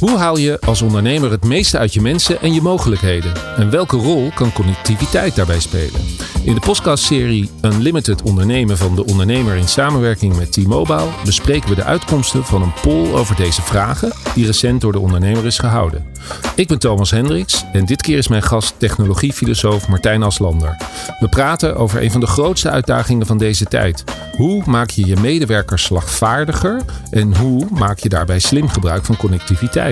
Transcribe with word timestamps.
Hoe 0.00 0.18
haal 0.18 0.36
je 0.36 0.60
als 0.60 0.82
ondernemer 0.82 1.30
het 1.30 1.44
meeste 1.44 1.78
uit 1.78 1.94
je 1.94 2.00
mensen 2.00 2.40
en 2.40 2.54
je 2.54 2.62
mogelijkheden? 2.62 3.32
En 3.56 3.70
welke 3.70 3.96
rol 3.96 4.30
kan 4.34 4.52
connectiviteit 4.52 5.34
daarbij 5.34 5.60
spelen? 5.60 6.00
In 6.44 6.54
de 6.54 6.60
podcastserie 6.60 7.50
Unlimited 7.62 8.22
Ondernemen 8.22 8.76
van 8.76 8.94
de 8.94 9.04
ondernemer 9.04 9.56
in 9.56 9.68
samenwerking 9.68 10.36
met 10.36 10.52
T-Mobile 10.52 11.08
bespreken 11.24 11.68
we 11.68 11.74
de 11.74 11.84
uitkomsten 11.84 12.44
van 12.44 12.62
een 12.62 12.72
poll 12.82 13.12
over 13.12 13.36
deze 13.36 13.62
vragen 13.62 14.12
die 14.34 14.46
recent 14.46 14.80
door 14.80 14.92
de 14.92 14.98
ondernemer 14.98 15.46
is 15.46 15.58
gehouden. 15.58 16.06
Ik 16.54 16.68
ben 16.68 16.78
Thomas 16.78 17.10
Hendricks 17.10 17.64
en 17.72 17.84
dit 17.84 18.02
keer 18.02 18.18
is 18.18 18.28
mijn 18.28 18.42
gast 18.42 18.74
technologiefilosoof 18.76 19.88
Martijn 19.88 20.22
Aslander. 20.22 20.76
We 21.18 21.28
praten 21.28 21.76
over 21.76 22.02
een 22.02 22.10
van 22.10 22.20
de 22.20 22.26
grootste 22.26 22.70
uitdagingen 22.70 23.26
van 23.26 23.38
deze 23.38 23.64
tijd. 23.64 24.04
Hoe 24.36 24.62
maak 24.66 24.90
je 24.90 25.06
je 25.06 25.16
medewerkers 25.16 25.82
slagvaardiger 25.82 26.80
en 27.10 27.36
hoe 27.36 27.66
maak 27.70 27.98
je 27.98 28.08
daarbij 28.08 28.38
slim 28.38 28.68
gebruik 28.68 29.04
van 29.04 29.16
connectiviteit? 29.16 29.89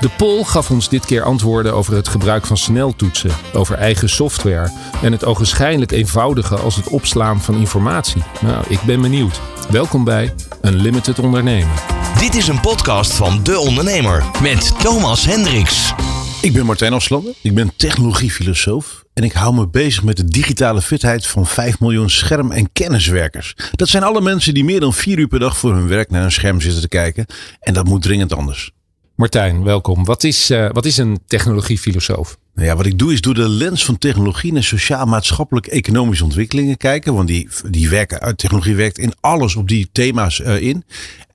De 0.00 0.08
poll 0.16 0.42
gaf 0.42 0.70
ons 0.70 0.88
dit 0.88 1.06
keer 1.06 1.22
antwoorden 1.22 1.74
over 1.74 1.94
het 1.94 2.08
gebruik 2.08 2.46
van 2.46 2.56
sneltoetsen, 2.56 3.30
over 3.52 3.76
eigen 3.76 4.08
software 4.08 4.72
en 5.02 5.12
het 5.12 5.24
ogenschijnlijk 5.24 5.92
eenvoudige 5.92 6.56
als 6.56 6.76
het 6.76 6.88
opslaan 6.88 7.40
van 7.40 7.54
informatie. 7.54 8.22
Nou, 8.40 8.64
ik 8.68 8.80
ben 8.82 9.00
benieuwd. 9.00 9.40
Welkom 9.70 10.04
bij 10.04 10.34
Unlimited 10.62 11.18
Ondernemen. 11.18 11.74
Dit 12.18 12.34
is 12.34 12.48
een 12.48 12.60
podcast 12.60 13.12
van 13.12 13.42
De 13.42 13.58
Ondernemer 13.58 14.24
met 14.42 14.80
Thomas 14.80 15.24
Hendricks. 15.24 15.94
Ik 16.42 16.52
ben 16.52 16.66
Martijn 16.66 16.92
Afslander, 16.92 17.32
ik 17.42 17.54
ben 17.54 17.72
technologiefilosoof 17.76 19.04
en 19.14 19.24
ik 19.24 19.32
hou 19.32 19.54
me 19.54 19.68
bezig 19.68 20.02
met 20.02 20.16
de 20.16 20.24
digitale 20.24 20.82
fitheid 20.82 21.26
van 21.26 21.46
5 21.46 21.80
miljoen 21.80 22.10
scherm- 22.10 22.52
en 22.52 22.72
kenniswerkers. 22.72 23.54
Dat 23.72 23.88
zijn 23.88 24.02
alle 24.02 24.20
mensen 24.20 24.54
die 24.54 24.64
meer 24.64 24.80
dan 24.80 24.94
4 24.94 25.18
uur 25.18 25.28
per 25.28 25.38
dag 25.38 25.56
voor 25.56 25.74
hun 25.74 25.88
werk 25.88 26.10
naar 26.10 26.24
een 26.24 26.32
scherm 26.32 26.60
zitten 26.60 26.80
te 26.80 26.88
kijken 26.88 27.26
en 27.60 27.74
dat 27.74 27.84
moet 27.84 28.02
dringend 28.02 28.34
anders. 28.34 28.72
Martijn, 29.20 29.62
welkom. 29.64 30.04
Wat 30.04 30.24
is, 30.24 30.50
uh, 30.50 30.68
wat 30.72 30.84
is 30.84 30.96
een 30.96 31.18
technologiefilosoof? 31.26 32.38
Nou 32.54 32.66
ja, 32.66 32.76
wat 32.76 32.86
ik 32.86 32.98
doe 32.98 33.12
is 33.12 33.20
door 33.20 33.34
de 33.34 33.48
lens 33.48 33.84
van 33.84 33.98
technologie 33.98 34.52
naar 34.52 34.62
sociaal-maatschappelijk-economische 34.62 36.24
ontwikkelingen 36.24 36.76
kijken. 36.76 37.14
Want 37.14 37.28
die, 37.28 37.48
die 37.70 37.88
werken, 37.88 38.36
technologie 38.36 38.74
werkt 38.74 38.98
in 38.98 39.12
alles 39.20 39.56
op 39.56 39.68
die 39.68 39.88
thema's 39.92 40.38
uh, 40.38 40.60
in. 40.60 40.84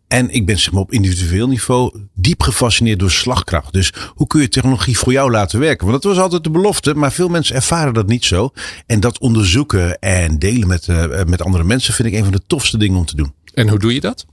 En 0.07 0.29
ik 0.29 0.45
ben 0.45 0.59
zeg 0.59 0.71
maar, 0.71 0.81
op 0.81 0.91
individueel 0.91 1.47
niveau 1.47 1.99
diep 2.13 2.41
gefascineerd 2.41 2.99
door 2.99 3.11
slagkracht. 3.11 3.73
Dus 3.73 3.93
hoe 4.15 4.27
kun 4.27 4.41
je 4.41 4.49
technologie 4.49 4.97
voor 4.97 5.11
jou 5.11 5.31
laten 5.31 5.59
werken? 5.59 5.87
Want 5.87 6.01
dat 6.01 6.11
was 6.11 6.21
altijd 6.21 6.43
de 6.43 6.49
belofte, 6.51 6.93
maar 6.93 7.11
veel 7.11 7.29
mensen 7.29 7.55
ervaren 7.55 7.93
dat 7.93 8.07
niet 8.07 8.25
zo. 8.25 8.49
En 8.85 8.99
dat 8.99 9.19
onderzoeken 9.19 9.99
en 9.99 10.39
delen 10.39 10.67
met, 10.67 10.87
uh, 10.87 11.23
met 11.23 11.41
andere 11.41 11.63
mensen 11.63 11.93
vind 11.93 12.07
ik 12.07 12.13
een 12.13 12.23
van 12.23 12.33
de 12.33 12.43
tofste 12.47 12.77
dingen 12.77 12.97
om 12.97 13.05
te 13.05 13.15
doen. 13.15 13.33
En 13.53 13.69
hoe 13.69 13.79
doe 13.79 13.93
je 13.93 13.99
dat? 14.01 14.25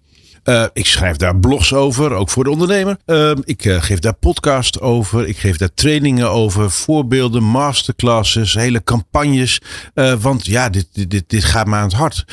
Uh, 0.44 0.64
ik 0.72 0.86
schrijf 0.86 1.16
daar 1.16 1.36
blogs 1.36 1.74
over, 1.74 2.12
ook 2.12 2.30
voor 2.30 2.44
de 2.44 2.50
ondernemer. 2.50 2.96
Uh, 3.06 3.32
ik 3.44 3.64
uh, 3.64 3.82
geef 3.82 3.98
daar 3.98 4.14
podcast 4.14 4.80
over. 4.80 5.28
Ik 5.28 5.38
geef 5.38 5.56
daar 5.56 5.74
trainingen 5.74 6.30
over, 6.30 6.70
voorbeelden, 6.70 7.42
masterclasses, 7.42 8.54
hele 8.54 8.82
campagnes. 8.84 9.60
want 10.20 10.46
ja, 10.46 10.68
dit, 10.68 11.10
dit, 11.10 11.24
dit 11.26 11.44
gaat 11.44 11.66
me 11.66 11.74
aan 11.76 11.82
het 11.82 11.92
hart. 11.92 12.24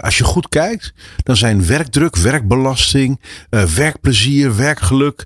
als 0.00 0.18
je 0.18 0.24
goed 0.24 0.48
kijkt, 0.48 0.92
dan 1.22 1.36
zijn 1.36 1.66
werkdruk, 1.66 2.16
werkbelasting, 2.16 3.20
werkplezier, 3.74 4.56
werkgeluk, 4.56 5.24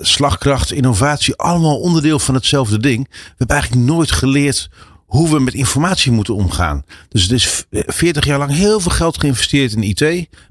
slagkracht, 0.00 0.72
innovatie 0.72 1.36
allemaal 1.36 1.80
onderdeel 1.80 2.18
van 2.18 2.34
hetzelfde 2.34 2.80
ding. 2.80 3.08
We 3.10 3.34
hebben 3.36 3.56
eigenlijk 3.56 3.86
nooit 3.86 4.12
geleerd 4.12 4.68
hoe 5.06 5.30
we 5.30 5.40
met 5.40 5.54
informatie 5.54 6.12
moeten 6.12 6.34
omgaan. 6.34 6.84
Dus 7.08 7.22
het 7.22 7.32
is 7.32 7.64
40 7.70 8.24
jaar 8.24 8.38
lang 8.38 8.50
heel 8.50 8.80
veel 8.80 8.90
geld 8.90 9.18
geïnvesteerd 9.18 9.72
in 9.72 9.82
IT. 9.82 10.00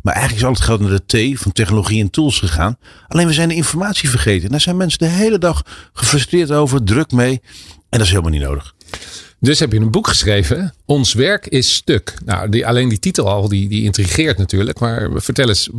Maar 0.02 0.14
eigenlijk 0.14 0.36
is 0.36 0.44
al 0.44 0.54
het 0.54 0.62
geld 0.62 0.80
naar 0.80 1.02
de 1.06 1.34
T 1.34 1.40
van 1.40 1.52
technologie 1.52 2.02
en 2.02 2.10
tools 2.10 2.40
gegaan. 2.40 2.78
Alleen 3.08 3.28
we 3.28 3.34
zijn 3.34 3.50
de 3.50 3.56
informatie 3.56 4.10
vergeten. 4.10 4.44
En 4.44 4.52
daar 4.52 4.62
zijn 4.62 4.78
mensen 4.78 5.00
de 5.00 5.06
hele 5.06 5.38
dag 5.38 5.64
gefrustreerd 5.94 6.52
over, 6.52 6.84
druk 6.84 7.12
mee. 7.12 7.42
En 7.90 8.00
dat 8.00 8.02
is 8.02 8.10
helemaal 8.10 8.32
niet 8.32 8.42
nodig. 8.42 8.76
Dus 9.40 9.60
heb 9.60 9.72
je 9.72 9.80
een 9.80 9.92
boek 9.92 10.08
geschreven. 10.08 10.74
Ons 10.86 11.14
werk 11.14 11.48
is 11.48 11.74
stuk. 11.74 12.14
Nou, 12.26 12.50
die, 12.50 12.68
alleen 12.68 12.90
die 12.90 13.00
titel 13.00 13.30
al, 13.30 13.50
die, 13.50 13.70
die 13.70 13.84
intrigeert 13.84 14.38
natuurlijk. 14.38 14.80
Maar 14.80 15.10
vertel 15.14 15.48
eens, 15.48 15.70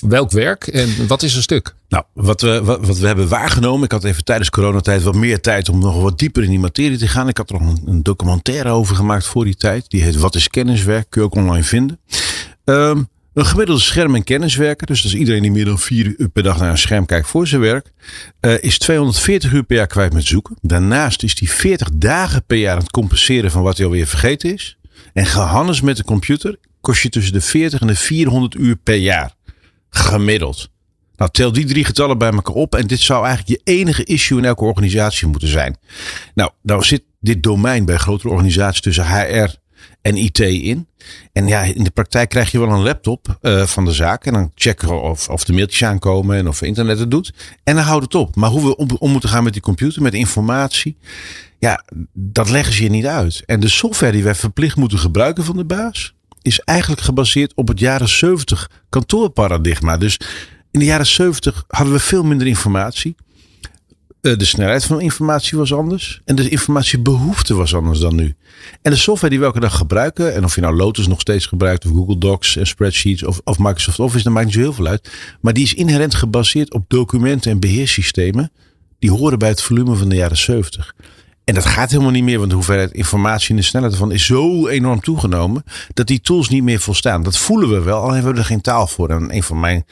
welk 0.00 0.30
werk 0.30 0.66
en 0.66 1.06
wat 1.06 1.22
is 1.22 1.34
een 1.34 1.42
stuk? 1.42 1.74
Nou, 1.88 2.04
wat 2.12 2.40
we, 2.40 2.62
wat, 2.64 2.98
we 2.98 3.06
hebben 3.06 3.28
waargenomen. 3.28 3.84
Ik 3.84 3.92
had 3.92 4.04
even 4.04 4.24
tijdens 4.24 4.50
coronatijd 4.50 5.02
wat 5.02 5.14
meer 5.14 5.40
tijd 5.40 5.68
om 5.68 5.78
nog 5.78 6.02
wat 6.02 6.18
dieper 6.18 6.42
in 6.42 6.50
die 6.50 6.58
materie 6.58 6.98
te 6.98 7.08
gaan. 7.08 7.28
Ik 7.28 7.36
had 7.36 7.50
er 7.50 7.60
nog 7.60 7.70
een, 7.70 7.82
een 7.86 8.02
documentaire 8.02 8.70
over 8.70 8.96
gemaakt 8.96 9.26
voor 9.26 9.44
die 9.44 9.56
tijd. 9.56 9.90
Die 9.90 10.02
heet 10.02 10.16
Wat 10.16 10.34
is 10.34 10.48
kenniswerk? 10.48 11.06
Kun 11.08 11.20
je 11.20 11.26
ook 11.26 11.34
online 11.34 11.64
vinden. 11.64 12.00
Um, 12.64 13.08
een 13.38 13.46
gemiddelde 13.46 13.80
scherm- 13.80 14.14
en 14.14 14.24
kenniswerker, 14.24 14.86
dus 14.86 15.02
dat 15.02 15.12
is 15.12 15.18
iedereen 15.18 15.42
die 15.42 15.50
meer 15.50 15.64
dan 15.64 15.78
vier 15.78 16.14
uur 16.16 16.28
per 16.28 16.42
dag 16.42 16.58
naar 16.58 16.70
een 16.70 16.78
scherm 16.78 17.06
kijkt 17.06 17.28
voor 17.28 17.46
zijn 17.46 17.60
werk, 17.60 17.92
uh, 18.40 18.62
is 18.62 18.78
240 18.78 19.52
uur 19.52 19.62
per 19.62 19.76
jaar 19.76 19.86
kwijt 19.86 20.12
met 20.12 20.26
zoeken. 20.26 20.56
Daarnaast 20.60 21.22
is 21.22 21.38
hij 21.38 21.48
40 21.48 21.88
dagen 21.94 22.44
per 22.44 22.56
jaar 22.56 22.74
aan 22.74 22.82
het 22.82 22.90
compenseren 22.90 23.50
van 23.50 23.62
wat 23.62 23.76
hij 23.76 23.86
alweer 23.86 24.06
vergeten 24.06 24.52
is. 24.52 24.78
En 25.12 25.26
gehannes 25.26 25.80
met 25.80 25.96
de 25.96 26.04
computer 26.04 26.58
kost 26.80 27.02
je 27.02 27.08
tussen 27.08 27.32
de 27.32 27.40
40 27.40 27.80
en 27.80 27.86
de 27.86 27.94
400 27.94 28.54
uur 28.54 28.76
per 28.76 28.96
jaar. 28.96 29.34
Gemiddeld. 29.90 30.70
Nou, 31.16 31.30
tel 31.30 31.52
die 31.52 31.64
drie 31.64 31.84
getallen 31.84 32.18
bij 32.18 32.30
elkaar 32.30 32.54
op 32.54 32.74
en 32.74 32.86
dit 32.86 33.00
zou 33.00 33.26
eigenlijk 33.26 33.64
je 33.64 33.72
enige 33.72 34.04
issue 34.04 34.38
in 34.38 34.44
elke 34.44 34.64
organisatie 34.64 35.26
moeten 35.26 35.48
zijn. 35.48 35.76
Nou, 36.34 36.50
nou 36.62 36.82
zit 36.82 37.02
dit 37.20 37.42
domein 37.42 37.84
bij 37.84 37.96
grotere 37.96 38.28
organisaties 38.28 38.80
tussen 38.80 39.06
HR 39.06 39.48
en 40.02 40.16
IT 40.16 40.38
in. 40.38 40.88
En 41.32 41.46
ja, 41.46 41.62
in 41.62 41.84
de 41.84 41.90
praktijk 41.90 42.28
krijg 42.28 42.50
je 42.50 42.58
wel 42.58 42.70
een 42.70 42.82
laptop 42.82 43.38
uh, 43.42 43.62
van 43.62 43.84
de 43.84 43.92
zaak. 43.92 44.26
En 44.26 44.32
dan 44.32 44.52
checken 44.54 45.02
of, 45.02 45.28
of 45.28 45.44
de 45.44 45.52
mailtjes 45.52 45.84
aankomen 45.84 46.36
en 46.36 46.48
of 46.48 46.62
internet 46.62 46.98
het 46.98 47.10
doet. 47.10 47.32
En 47.64 47.74
dan 47.74 47.84
houdt 47.84 48.04
het 48.04 48.14
op. 48.14 48.36
Maar 48.36 48.50
hoe 48.50 48.62
we 48.62 48.76
om, 48.76 48.88
om 48.98 49.10
moeten 49.10 49.28
gaan 49.28 49.44
met 49.44 49.52
die 49.52 49.62
computer, 49.62 50.02
met 50.02 50.14
informatie. 50.14 50.96
Ja, 51.58 51.84
dat 52.12 52.50
leggen 52.50 52.74
ze 52.74 52.82
je 52.82 52.90
niet 52.90 53.06
uit. 53.06 53.42
En 53.46 53.60
de 53.60 53.68
software 53.68 54.12
die 54.12 54.22
wij 54.22 54.34
verplicht 54.34 54.76
moeten 54.76 54.98
gebruiken 54.98 55.44
van 55.44 55.56
de 55.56 55.64
baas. 55.64 56.14
Is 56.42 56.60
eigenlijk 56.60 57.00
gebaseerd 57.00 57.54
op 57.54 57.68
het 57.68 57.78
jaren 57.78 58.08
70 58.08 58.70
kantoorparadigma. 58.88 59.96
Dus 59.96 60.20
in 60.70 60.78
de 60.78 60.84
jaren 60.84 61.06
70 61.06 61.64
hadden 61.68 61.94
we 61.94 62.00
veel 62.00 62.22
minder 62.22 62.46
informatie. 62.46 63.16
Eh, 64.20 64.36
de 64.36 64.44
snelheid 64.44 64.84
van 64.84 65.00
informatie 65.00 65.58
was 65.58 65.72
anders. 65.72 66.20
En 66.24 66.36
de 66.36 66.48
informatiebehoefte 66.48 67.54
was 67.54 67.74
anders 67.74 67.98
dan 67.98 68.14
nu. 68.14 68.34
En 68.82 68.90
de 68.90 68.96
software 68.96 69.30
die 69.30 69.38
we 69.38 69.44
elke 69.44 69.60
dag 69.60 69.76
gebruiken. 69.76 70.34
En 70.34 70.44
of 70.44 70.54
je 70.54 70.60
nou 70.60 70.76
Lotus 70.76 71.06
nog 71.06 71.20
steeds 71.20 71.46
gebruikt. 71.46 71.84
Of 71.86 71.92
Google 71.92 72.18
Docs 72.18 72.56
en 72.56 72.66
spreadsheets. 72.66 73.24
Of, 73.24 73.40
of 73.44 73.58
Microsoft 73.58 73.98
Office. 73.98 74.24
Dat 74.24 74.32
maakt 74.32 74.46
niet 74.46 74.54
zo 74.54 74.60
heel 74.60 74.72
veel 74.72 74.86
uit. 74.86 75.10
Maar 75.40 75.52
die 75.52 75.64
is 75.64 75.74
inherent 75.74 76.14
gebaseerd 76.14 76.74
op 76.74 76.84
documenten 76.88 77.50
en 77.50 77.60
beheerssystemen. 77.60 78.52
Die 78.98 79.10
horen 79.10 79.38
bij 79.38 79.48
het 79.48 79.62
volume 79.62 79.94
van 79.94 80.08
de 80.08 80.16
jaren 80.16 80.36
70. 80.36 80.94
En 81.44 81.54
dat 81.54 81.64
gaat 81.64 81.90
helemaal 81.90 82.10
niet 82.10 82.24
meer, 82.24 82.38
want 82.38 82.48
de 82.48 82.56
hoeveelheid 82.56 82.92
informatie 82.92 83.50
en 83.50 83.56
de 83.56 83.62
snelheid 83.62 83.92
ervan 83.92 84.12
is 84.12 84.26
zo 84.26 84.66
enorm 84.66 85.00
toegenomen. 85.00 85.64
dat 85.94 86.06
die 86.06 86.20
tools 86.20 86.48
niet 86.48 86.62
meer 86.62 86.80
volstaan. 86.80 87.22
Dat 87.22 87.38
voelen 87.38 87.68
we 87.68 87.80
wel, 87.80 88.00
alleen 88.00 88.14
hebben 88.14 88.32
we 88.32 88.38
er 88.38 88.44
geen 88.44 88.60
taal 88.60 88.86
voor. 88.86 89.08
En 89.08 89.34
een 89.34 89.42
van 89.42 89.60
mijn 89.60 89.84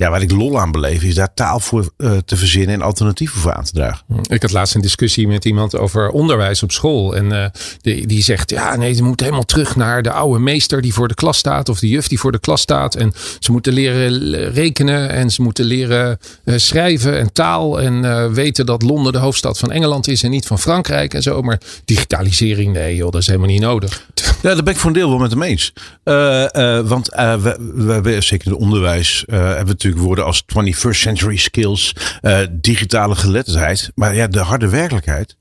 ja, 0.00 0.10
waar 0.10 0.22
ik 0.22 0.30
lol 0.30 0.60
aan 0.60 0.72
beleef, 0.72 1.02
is 1.02 1.14
daar 1.14 1.34
taal 1.34 1.60
voor 1.60 1.92
uh, 1.98 2.16
te 2.24 2.36
verzinnen 2.36 2.74
en 2.74 2.82
alternatieven 2.82 3.40
voor 3.40 3.52
aan 3.52 3.64
te 3.64 3.72
dragen. 3.72 4.04
Ik 4.28 4.42
had 4.42 4.52
laatst 4.52 4.74
een 4.74 4.80
discussie 4.80 5.28
met 5.28 5.44
iemand 5.44 5.76
over 5.76 6.08
onderwijs 6.08 6.62
op 6.62 6.72
school. 6.72 7.16
En 7.16 7.24
uh, 7.24 7.46
die, 7.80 8.06
die 8.06 8.22
zegt, 8.22 8.50
ja 8.50 8.76
nee, 8.76 8.94
ze 8.94 9.02
moeten 9.02 9.26
helemaal 9.26 9.46
terug 9.46 9.76
naar 9.76 10.02
de 10.02 10.10
oude 10.10 10.38
meester 10.38 10.82
die 10.82 10.94
voor 10.94 11.08
de 11.08 11.14
klas 11.14 11.38
staat. 11.38 11.68
Of 11.68 11.78
de 11.78 11.88
juf 11.88 12.08
die 12.08 12.18
voor 12.18 12.32
de 12.32 12.38
klas 12.38 12.60
staat. 12.60 12.94
En 12.94 13.12
ze 13.38 13.52
moeten 13.52 13.72
leren 13.72 14.52
rekenen 14.52 15.10
en 15.10 15.30
ze 15.30 15.42
moeten 15.42 15.64
leren 15.64 16.18
uh, 16.44 16.54
schrijven 16.58 17.18
en 17.18 17.32
taal. 17.32 17.80
En 17.80 18.32
weten 18.34 18.66
dat 18.66 18.82
Londen 18.82 19.12
de 19.12 19.18
hoofdstad 19.18 19.58
van 19.58 19.72
Engeland 19.72 20.08
is 20.08 20.22
en 20.22 20.30
niet 20.30 20.46
van 20.46 20.58
Frankrijk 20.58 21.14
en 21.14 21.22
zo. 21.22 21.42
Maar 21.42 21.60
digitalisering, 21.84 22.72
nee 22.72 22.96
joh, 22.96 23.10
dat 23.10 23.20
is 23.20 23.26
helemaal 23.26 23.48
niet 23.48 23.60
nodig. 23.60 24.06
Ja, 24.42 24.54
dat 24.54 24.64
ben 24.64 24.72
ik 24.72 24.78
voor 24.78 24.90
een 24.90 24.96
deel 24.96 25.08
wel 25.08 25.18
met 25.18 25.30
hem 25.30 25.42
eens. 25.42 25.72
want 26.88 27.08
we, 27.08 27.72
we 27.74 27.92
hebben 27.92 28.22
zeker 28.22 28.46
in 28.46 28.52
het 28.52 28.60
onderwijs 28.60 29.24
hebben 29.26 29.64
we 29.64 29.70
natuurlijk 29.70 29.89
woorden 29.96 30.24
als 30.24 30.44
21st 30.56 30.90
century 30.90 31.36
skills, 31.36 31.94
uh, 32.22 32.38
digitale 32.50 33.14
geletterdheid. 33.14 33.90
Maar 33.94 34.14
ja, 34.14 34.26
de 34.26 34.38
harde 34.38 34.68
werkelijkheid 34.68 35.36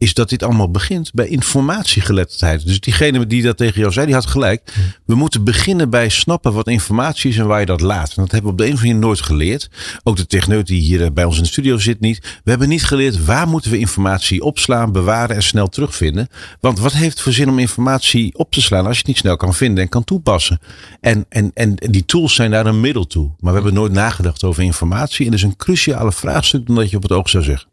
is 0.00 0.14
dat 0.14 0.28
dit 0.28 0.42
allemaal 0.42 0.70
begint 0.70 1.12
bij 1.12 1.28
informatiegeletterdheid. 1.28 2.66
Dus 2.66 2.80
diegene 2.80 3.26
die 3.26 3.42
dat 3.42 3.56
tegen 3.56 3.80
jou 3.80 3.92
zei, 3.92 4.06
die 4.06 4.14
had 4.14 4.26
gelijk. 4.26 4.72
We 5.04 5.14
moeten 5.14 5.44
beginnen 5.44 5.90
bij 5.90 6.08
snappen 6.08 6.52
wat 6.52 6.68
informatie 6.68 7.30
is 7.30 7.38
en 7.38 7.46
waar 7.46 7.60
je 7.60 7.66
dat 7.66 7.80
laat. 7.80 8.08
En 8.08 8.22
dat 8.22 8.30
hebben 8.30 8.42
we 8.42 8.50
op 8.50 8.58
de 8.58 8.64
een 8.64 8.72
of 8.72 8.78
andere 8.78 8.94
manier 8.94 9.06
nooit 9.06 9.22
geleerd. 9.22 9.70
Ook 10.02 10.16
de 10.16 10.26
techneut 10.26 10.66
die 10.66 10.80
hier 10.80 11.04
eh, 11.04 11.10
bij 11.12 11.24
ons 11.24 11.36
in 11.36 11.42
de 11.42 11.48
studio 11.48 11.78
zit 11.78 12.00
niet. 12.00 12.40
We 12.44 12.50
hebben 12.50 12.68
niet 12.68 12.84
geleerd 12.84 13.24
waar 13.24 13.48
moeten 13.48 13.70
we 13.70 13.78
informatie 13.78 14.42
opslaan, 14.42 14.92
bewaren 14.92 15.36
en 15.36 15.42
snel 15.42 15.68
terugvinden. 15.68 16.28
Want 16.60 16.78
wat 16.78 16.92
heeft 16.92 17.12
het 17.12 17.20
voor 17.20 17.32
zin 17.32 17.48
om 17.48 17.58
informatie 17.58 18.38
op 18.38 18.52
te 18.52 18.60
slaan 18.60 18.86
als 18.86 18.92
je 18.92 18.98
het 18.98 19.08
niet 19.08 19.18
snel 19.18 19.36
kan 19.36 19.54
vinden 19.54 19.82
en 19.82 19.88
kan 19.88 20.04
toepassen? 20.04 20.58
En, 21.00 21.26
en, 21.28 21.50
en 21.54 21.74
die 21.74 22.04
tools 22.04 22.34
zijn 22.34 22.50
daar 22.50 22.66
een 22.66 22.80
middel 22.80 23.06
toe. 23.06 23.30
Maar 23.40 23.52
we 23.52 23.58
hebben 23.58 23.74
nooit 23.74 23.92
nagedacht 23.92 24.44
over 24.44 24.62
informatie. 24.62 25.24
En 25.24 25.30
dat 25.30 25.40
is 25.40 25.46
een 25.46 25.56
cruciale 25.56 26.12
vraagstuk 26.12 26.66
dan 26.66 26.76
dat 26.76 26.90
je 26.90 26.96
op 26.96 27.02
het 27.02 27.12
oog 27.12 27.28
zou 27.28 27.44
zeggen. 27.44 27.69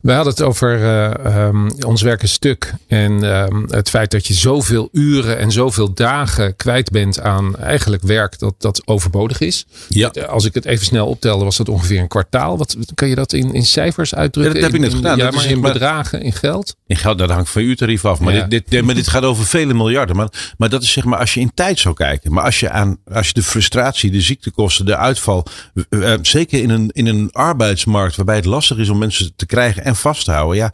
We 0.00 0.12
hadden 0.12 0.32
het 0.32 0.42
over 0.42 0.80
uh, 0.80 1.46
um, 1.46 1.70
ons 1.86 2.02
werk 2.02 2.22
een 2.22 2.28
stuk. 2.28 2.72
En 2.86 3.22
um, 3.22 3.66
het 3.68 3.90
feit 3.90 4.10
dat 4.10 4.26
je 4.26 4.34
zoveel 4.34 4.88
uren 4.92 5.38
en 5.38 5.52
zoveel 5.52 5.94
dagen 5.94 6.56
kwijt 6.56 6.90
bent 6.90 7.20
aan 7.20 7.56
eigenlijk 7.56 8.02
werk 8.02 8.38
dat, 8.38 8.54
dat 8.58 8.82
overbodig 8.84 9.40
is. 9.40 9.66
Ja. 9.88 10.08
Als 10.28 10.44
ik 10.44 10.54
het 10.54 10.64
even 10.64 10.86
snel 10.86 11.06
optelde, 11.06 11.44
was 11.44 11.56
dat 11.56 11.68
ongeveer 11.68 12.00
een 12.00 12.08
kwartaal. 12.08 12.58
Wat, 12.58 12.76
kan 12.94 13.08
je 13.08 13.14
dat 13.14 13.32
in, 13.32 13.54
in 13.54 13.64
cijfers 13.64 14.14
uitdrukken? 14.14 14.54
Ja, 14.54 14.60
dat 14.60 14.72
heb 14.72 14.80
ik 14.80 14.86
net 14.86 14.96
gedaan. 14.96 15.18
Ja, 15.18 15.30
maar 15.30 15.46
in 15.46 15.60
bedragen, 15.60 16.22
in 16.22 16.32
geld? 16.32 16.76
In 16.86 16.96
geld, 16.96 17.18
dat 17.18 17.30
hangt 17.30 17.50
van 17.50 17.62
je 17.62 17.68
uurtarief 17.68 18.04
af. 18.04 18.20
Maar, 18.20 18.34
Ja. 18.34 18.46
dit, 18.46 18.64
dit, 18.68 18.84
maar 18.84 18.94
dit 18.94 19.08
gaat 19.08 19.22
over 19.22 19.46
vele 19.46 19.74
miljarden. 19.74 20.16
Maar, 20.16 20.54
maar 20.58 20.68
dat 20.68 20.82
is 20.82 20.92
zeg 20.92 21.04
maar 21.04 21.18
als 21.18 21.34
je 21.34 21.40
in 21.40 21.50
tijd 21.54 21.78
zou 21.78 21.94
kijken. 21.94 22.32
Maar 22.32 22.44
als 22.44 22.60
je, 22.60 22.70
aan, 22.70 22.98
als 23.12 23.26
je 23.26 23.32
de 23.32 23.42
frustratie, 23.42 24.10
de 24.10 24.20
ziektekosten, 24.20 24.86
de 24.86 24.96
uitval. 24.96 25.46
Uh, 25.90 26.14
zeker 26.22 26.62
in 26.62 26.70
een, 26.70 26.90
in 26.92 27.06
een 27.06 27.28
arbeidsmarkt 27.32 28.16
waarbij 28.16 28.36
het 28.36 28.44
lastig 28.44 28.76
is 28.76 28.88
om 28.88 28.98
mensen 28.98 29.32
te 29.36 29.46
krijgen 29.46 29.84
en 29.90 29.96
vast 29.96 30.24
te 30.24 30.30
houden. 30.30 30.56
Ja, 30.56 30.72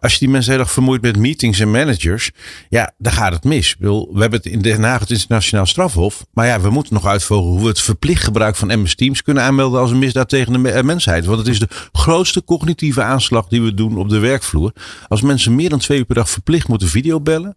als 0.00 0.12
je 0.12 0.18
die 0.18 0.28
mensen 0.28 0.52
heel 0.52 0.60
erg 0.60 0.72
vermoeit 0.72 1.02
met 1.02 1.16
meetings 1.16 1.60
en 1.60 1.70
managers. 1.70 2.30
Ja, 2.68 2.92
dan 2.98 3.12
gaat 3.12 3.32
het 3.32 3.44
mis. 3.44 3.76
Bedoel, 3.76 4.10
we 4.12 4.20
hebben 4.20 4.40
het 4.42 4.52
in 4.52 4.62
Den 4.62 4.82
Haag 4.82 5.00
het 5.00 5.10
internationaal 5.10 5.66
strafhof. 5.66 6.26
Maar 6.32 6.46
ja, 6.46 6.60
we 6.60 6.70
moeten 6.70 6.94
nog 6.94 7.06
uitvogelen 7.06 7.52
hoe 7.52 7.62
we 7.62 7.68
het 7.68 7.80
verplicht 7.80 8.22
gebruik 8.22 8.56
van 8.56 8.82
MS 8.82 8.94
Teams 8.94 9.22
kunnen 9.22 9.42
aanmelden 9.42 9.80
als 9.80 9.90
een 9.90 9.98
misdaad 9.98 10.28
tegen 10.28 10.62
de 10.62 10.70
eh, 10.70 10.82
mensheid. 10.82 11.24
Want 11.24 11.38
het 11.38 11.48
is 11.48 11.58
de 11.58 11.68
grootste 11.92 12.44
cognitieve 12.44 13.02
aanslag 13.02 13.48
die 13.48 13.62
we 13.62 13.74
doen 13.74 13.96
op 13.98 14.08
de 14.08 14.18
werkvloer. 14.18 14.72
Als 15.08 15.20
mensen 15.20 15.54
meer 15.54 15.68
dan 15.68 15.78
twee 15.78 15.98
uur 15.98 16.04
per 16.04 16.14
dag 16.14 16.30
verplicht 16.30 16.68
moeten 16.68 16.88
videobellen. 16.88 17.56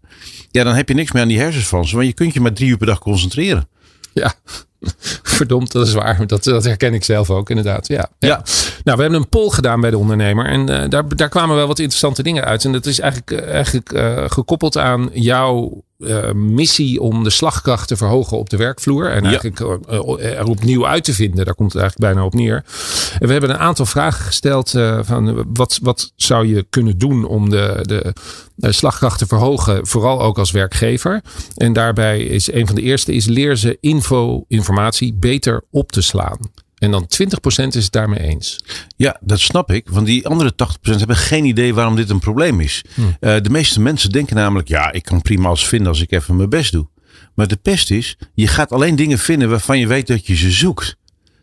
Ja, 0.52 0.64
dan 0.64 0.76
heb 0.76 0.88
je 0.88 0.94
niks 0.94 1.12
meer 1.12 1.22
aan 1.22 1.28
die 1.28 1.40
hersens 1.40 1.68
van 1.68 1.88
ze. 1.88 1.96
Want 1.96 2.08
je 2.08 2.14
kunt 2.14 2.34
je 2.34 2.42
maar 2.42 2.54
drie 2.54 2.70
uur 2.70 2.78
per 2.78 2.88
dag 2.88 3.00
concentreren. 3.00 3.70
Ja, 4.14 4.34
verdomd, 5.38 5.72
dat 5.72 5.88
is 5.88 5.94
waar. 5.94 6.28
Dat, 6.28 6.44
dat 6.44 6.64
herken 6.64 6.94
ik 6.94 7.04
zelf 7.04 7.30
ook 7.30 7.50
inderdaad. 7.50 7.88
Ja. 7.88 8.10
Ja. 8.20 8.44
Nou, 8.84 8.98
we 8.98 9.04
hebben 9.04 9.22
een 9.22 9.30
poll 9.30 9.50
gedaan 9.50 9.82
bij 9.82 9.90
de 9.90 9.98
ondernemer. 9.98 10.46
En 10.46 10.70
eh, 10.70 10.90
daar, 10.90 11.16
daar 11.16 11.30
kwamen 11.30 11.56
wel 11.56 11.68
wat 11.68 11.80
interessante 11.80 12.24
dingen 12.24 12.46
uit. 12.46 12.66
En 12.66 12.72
dat 12.72 12.86
is 12.86 13.00
eigenlijk, 13.00 13.32
eh, 13.32 13.54
eigenlijk 13.54 13.92
eh, 13.92 14.24
gekoppeld 14.28 14.78
aan 14.78 15.10
jouw 15.14 15.84
eh, 16.04 16.32
missie 16.32 17.02
om 17.02 17.24
de 17.24 17.30
slagkracht 17.30 17.88
te 17.88 17.98
verhogen 17.98 18.38
op 18.38 18.50
de 18.50 18.58
werkvloer. 18.58 19.10
En 19.10 19.24
eigenlijk 19.24 19.60
eh, 19.60 19.76
eh, 19.90 20.40
er 20.40 20.46
opnieuw 20.46 20.88
uit 20.88 21.04
te 21.04 21.14
vinden. 21.14 21.46
Daar 21.46 21.56
komt 21.56 21.74
het 21.74 21.82
eigenlijk 21.82 22.14
bijna 22.14 22.28
op 22.28 22.34
neer. 22.34 22.64
En 23.20 23.28
we 23.28 23.32
hebben 23.32 23.50
een 23.50 23.58
aantal 23.58 23.86
vragen 23.86 24.26
gesteld. 24.26 24.70
van 25.02 25.46
wat, 25.54 25.80
wat 25.82 26.12
zou 26.16 26.48
je 26.48 26.66
kunnen 26.70 26.98
doen 26.98 27.26
om 27.26 27.50
de, 27.50 27.80
de, 27.82 28.14
de 28.56 28.72
slagkracht 28.72 29.20
te 29.20 29.26
verhogen. 29.26 29.88
Vooral 29.88 30.22
ook 30.22 30.38
als 30.38 30.52
werkgever. 30.52 31.22
En 31.56 31.74
daarbij 31.74 32.20
is 32.20 32.52
een 32.52 32.66
van 32.68 32.76
de 32.76 32.82
eerste 32.82 33.14
is 33.14 33.26
leer 33.26 33.56
ze 33.56 33.78
info, 33.80 34.46
informatie 34.48 35.14
beter 35.14 35.64
op 35.72 35.92
te 35.92 36.02
slaan. 36.02 36.38
En 36.82 36.92
dan 36.92 37.04
20% 37.04 37.68
is 37.68 37.84
het 37.84 37.92
daarmee 37.92 38.20
eens. 38.20 38.60
Ja, 38.98 39.18
dat 39.20 39.40
snap 39.40 39.72
ik. 39.72 39.90
Want 39.90 40.06
die 40.06 40.28
andere 40.28 40.54
80% 40.54 40.96
hebben 40.96 41.16
geen 41.16 41.46
idee 41.46 41.74
waarom 41.74 41.96
dit 41.96 42.10
een 42.10 42.20
probleem 42.20 42.60
is. 42.60 42.82
Eh, 43.20 43.36
de 43.42 43.50
meeste 43.50 43.82
mensen 43.82 44.10
denken 44.10 44.36
namelijk, 44.36 44.68
ja, 44.68 44.92
ik 44.92 45.04
kan 45.04 45.22
prima 45.22 45.50
als 45.50 45.68
vinden 45.68 45.88
als 45.88 46.02
ik 46.02 46.12
even 46.12 46.36
mijn 46.36 46.50
best 46.50 46.72
doe. 46.72 46.88
Maar 47.34 47.48
de 47.48 47.56
pest 47.56 47.92
is, 47.92 48.18
je 48.34 48.48
gaat 48.48 48.72
alleen 48.72 48.96
dingen 48.96 49.20
vinden 49.20 49.50
waarvan 49.50 49.80
je 49.80 49.88
weet 49.88 50.08
dat 50.08 50.28
je 50.28 50.36
ze 50.36 50.52
zoekt. 50.52 50.96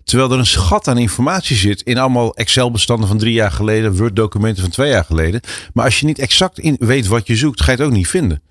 Terwijl 0.05 0.33
er 0.33 0.39
een 0.39 0.47
schat 0.47 0.89
aan 0.89 0.99
informatie 0.99 1.57
zit 1.57 1.83
in 1.83 1.99
allemaal 1.99 2.35
Excel-bestanden 2.35 3.09
van 3.09 3.19
drie 3.19 3.33
jaar 3.33 3.53
geleden, 3.53 3.97
Word-documenten 3.97 4.63
van 4.63 4.73
twee 4.73 4.91
jaar 4.91 5.05
geleden. 5.05 5.41
Maar 5.73 5.85
als 5.85 6.01
je 6.01 6.07
niet 6.07 6.19
exact 6.19 6.59
in 6.59 6.77
weet 6.79 7.07
wat 7.07 7.27
je 7.27 7.37
zoekt, 7.37 7.63
ga 7.63 7.71
je 7.71 7.77
het 7.77 7.87
ook 7.87 7.93
niet 7.93 8.09
vinden. 8.09 8.43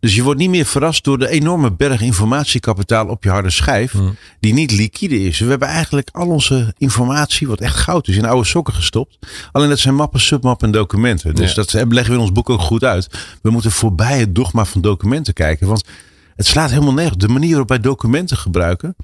Dus 0.00 0.14
je 0.14 0.22
wordt 0.22 0.40
niet 0.40 0.50
meer 0.50 0.64
verrast 0.64 1.04
door 1.04 1.18
de 1.18 1.28
enorme 1.28 1.72
berg 1.72 2.00
informatiekapitaal 2.00 3.06
op 3.06 3.24
je 3.24 3.30
harde 3.30 3.50
schijf, 3.50 3.94
die 4.40 4.52
niet 4.52 4.70
liquide 4.72 5.24
is. 5.24 5.38
We 5.38 5.46
hebben 5.46 5.68
eigenlijk 5.68 6.08
al 6.12 6.26
onze 6.28 6.74
informatie, 6.78 7.48
wat 7.48 7.60
echt 7.60 7.76
goud 7.76 8.08
is, 8.08 8.16
in 8.16 8.24
oude 8.24 8.46
sokken 8.46 8.74
gestopt. 8.74 9.18
Alleen 9.52 9.68
dat 9.68 9.78
zijn 9.78 9.94
mappen, 9.94 10.20
submappen 10.20 10.66
en 10.66 10.72
documenten. 10.72 11.34
Dus 11.34 11.54
Ja. 11.54 11.62
dat 11.62 11.72
leggen 11.72 12.06
we 12.12 12.16
in 12.16 12.22
ons 12.24 12.32
boek 12.32 12.50
ook 12.50 12.60
goed 12.60 12.84
uit. 12.84 13.08
We 13.42 13.50
moeten 13.50 13.70
voorbij 13.72 14.18
het 14.18 14.34
dogma 14.34 14.64
van 14.64 14.80
documenten 14.80 15.34
kijken. 15.34 15.66
Want 15.66 15.84
het 16.36 16.46
slaat 16.46 16.70
helemaal 16.70 16.94
nergens. 16.94 17.16
De 17.18 17.28
manier 17.28 17.48
waarop 17.50 17.68
wij 17.68 17.80
documenten 17.80 18.36
gebruiken 18.36 18.96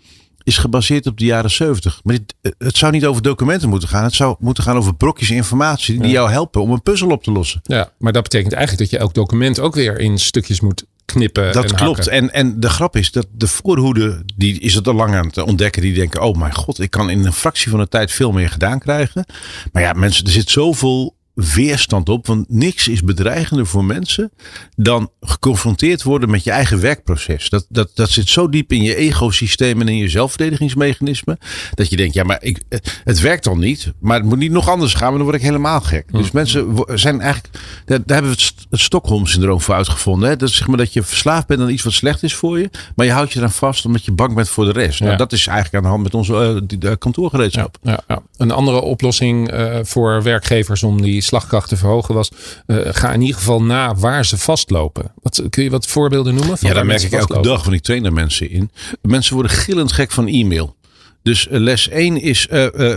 is 0.44 0.58
gebaseerd 0.58 1.06
op 1.06 1.18
de 1.18 1.24
jaren 1.24 1.50
70. 1.50 2.00
Maar 2.02 2.14
dit, 2.14 2.54
het 2.58 2.76
zou 2.76 2.92
niet 2.92 3.06
over 3.06 3.22
documenten 3.22 3.68
moeten 3.68 3.88
gaan. 3.88 4.04
Het 4.04 4.14
zou 4.14 4.36
moeten 4.38 4.62
gaan 4.62 4.76
over 4.76 4.94
brokjes 4.94 5.30
informatie 5.30 6.00
die 6.00 6.10
jou 6.10 6.30
helpen 6.30 6.62
om 6.62 6.70
een 6.70 6.82
puzzel 6.82 7.10
op 7.10 7.22
te 7.22 7.30
lossen. 7.30 7.60
Ja, 7.62 7.92
maar 7.98 8.12
dat 8.12 8.22
betekent 8.22 8.52
eigenlijk 8.52 8.90
dat 8.90 8.98
je 8.98 9.04
elk 9.04 9.14
document 9.14 9.60
ook 9.60 9.74
weer 9.74 9.98
in 9.98 10.18
stukjes 10.18 10.60
moet 10.60 10.84
knippen. 11.04 11.52
Dat 11.52 11.70
en 11.70 11.76
klopt. 11.76 11.96
hakken. 11.96 12.12
En, 12.12 12.32
en 12.32 12.60
de 12.60 12.68
grap 12.68 12.96
is 12.96 13.12
dat 13.12 13.26
de 13.32 13.46
voorhoede, 13.46 14.22
die 14.36 14.60
is 14.60 14.74
het 14.74 14.88
al 14.88 14.94
lang 14.94 15.14
aan 15.14 15.26
het 15.26 15.38
ontdekken. 15.38 15.82
Die 15.82 15.94
denken, 15.94 16.22
oh 16.22 16.36
mijn 16.36 16.54
god, 16.54 16.80
ik 16.80 16.90
kan 16.90 17.10
in 17.10 17.26
een 17.26 17.32
fractie 17.32 17.70
van 17.70 17.80
de 17.80 17.88
tijd 17.88 18.12
veel 18.12 18.32
meer 18.32 18.50
gedaan 18.50 18.78
krijgen. 18.78 19.26
Maar 19.72 19.82
ja, 19.82 19.92
mensen, 19.92 20.24
er 20.24 20.30
zit 20.30 20.50
zoveel 20.50 21.16
weerstand 21.34 22.08
op. 22.08 22.26
Want 22.26 22.48
niks 22.48 22.88
is 22.88 23.02
bedreigender 23.02 23.66
voor 23.66 23.84
mensen 23.84 24.32
dan 24.76 25.10
geconfronteerd 25.20 26.02
worden 26.02 26.30
met 26.30 26.44
je 26.44 26.50
eigen 26.50 26.80
werkproces. 26.80 27.48
Dat, 27.48 27.66
dat, 27.68 27.90
dat 27.94 28.10
zit 28.10 28.28
zo 28.28 28.48
diep 28.48 28.72
in 28.72 28.82
je 28.82 28.96
egosysteem 28.96 29.80
en 29.80 29.88
in 29.88 29.96
je 29.96 30.08
zelfverdedigingsmechanisme. 30.08 31.38
Dat 31.74 31.90
je 31.90 31.96
denkt, 31.96 32.14
ja, 32.14 32.24
maar 32.24 32.42
ik, 32.42 32.62
het 33.04 33.20
werkt 33.20 33.46
al 33.46 33.56
niet. 33.56 33.92
Maar 34.00 34.18
het 34.18 34.26
moet 34.26 34.38
niet 34.38 34.50
nog 34.50 34.68
anders 34.68 34.94
gaan, 34.94 35.08
maar 35.08 35.16
dan 35.16 35.22
word 35.22 35.36
ik 35.36 35.42
helemaal 35.42 35.80
gek. 35.80 36.12
Dus 36.12 36.30
mensen 36.30 36.84
zijn 36.94 37.20
eigenlijk, 37.20 37.58
daar, 37.84 37.98
daar 38.06 38.16
hebben 38.16 38.36
we 38.36 38.42
het, 38.42 38.53
het 38.74 38.82
Stockholm-syndroom 38.82 39.60
voor 39.60 39.74
uitgevonden. 39.74 40.28
Hè? 40.28 40.36
Dat 40.36 40.48
is 40.48 40.56
zeg 40.56 40.66
maar 40.66 40.76
dat 40.76 40.92
je 40.92 41.02
verslaafd 41.02 41.46
bent 41.46 41.60
aan 41.60 41.68
iets 41.68 41.82
wat 41.82 41.92
slecht 41.92 42.22
is 42.22 42.34
voor 42.34 42.58
je. 42.58 42.70
Maar 42.96 43.06
je 43.06 43.12
houdt 43.12 43.32
je 43.32 43.38
eraan 43.38 43.52
vast 43.52 43.84
omdat 43.84 44.04
je 44.04 44.12
bang 44.12 44.34
bent 44.34 44.48
voor 44.48 44.64
de 44.64 44.72
rest. 44.72 45.00
Nou, 45.00 45.16
dat 45.16 45.32
is 45.32 45.46
eigenlijk 45.46 45.76
aan 45.76 45.82
de 45.82 45.88
hand 45.88 46.02
met 46.02 46.14
onze 46.14 46.62
de 46.78 46.96
kantoorgereedschap. 46.96 47.78
Ja, 47.82 48.00
ja. 48.08 48.22
Een 48.36 48.50
andere 48.50 48.80
oplossing 48.80 49.50
eh, 49.50 49.78
voor 49.82 50.22
werkgevers 50.22 50.82
om 50.82 51.02
die 51.02 51.20
slagkracht 51.20 51.68
te 51.68 51.76
verhogen 51.76 52.14
was: 52.14 52.30
eh, 52.66 52.76
ga 52.82 53.12
in 53.12 53.20
ieder 53.20 53.36
geval 53.36 53.62
na 53.62 53.94
waar 53.94 54.26
ze 54.26 54.38
vastlopen. 54.38 55.12
Wat, 55.22 55.42
kun 55.50 55.62
je 55.62 55.70
wat 55.70 55.86
voorbeelden 55.86 56.34
noemen? 56.34 56.58
Van 56.58 56.68
Ja, 56.68 56.74
daar 56.74 56.86
merk 56.86 57.02
ik 57.02 57.12
elke 57.12 57.40
dag, 57.40 57.62
want 57.62 57.76
ik 57.76 57.82
train 57.82 58.02
daar 58.02 58.12
mensen 58.12 58.50
in. 58.50 58.70
Mensen 59.02 59.34
worden 59.34 59.52
gillend 59.52 59.92
gek 59.92 60.10
van 60.10 60.26
e-mail. 60.26 60.76
Dus 61.22 61.46
les 61.50 61.88
1 61.88 62.22
is, 62.22 62.46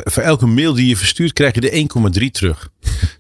voor 0.04 0.24
elke 0.24 0.46
mail 0.46 0.74
die 0.74 0.88
je 0.88 0.98
verstuurt, 0.98 1.34
krijg 1.34 1.54
je 1.54 1.62
de 1.62 1.88
1,3 2.22 2.32
terug. 2.32 2.70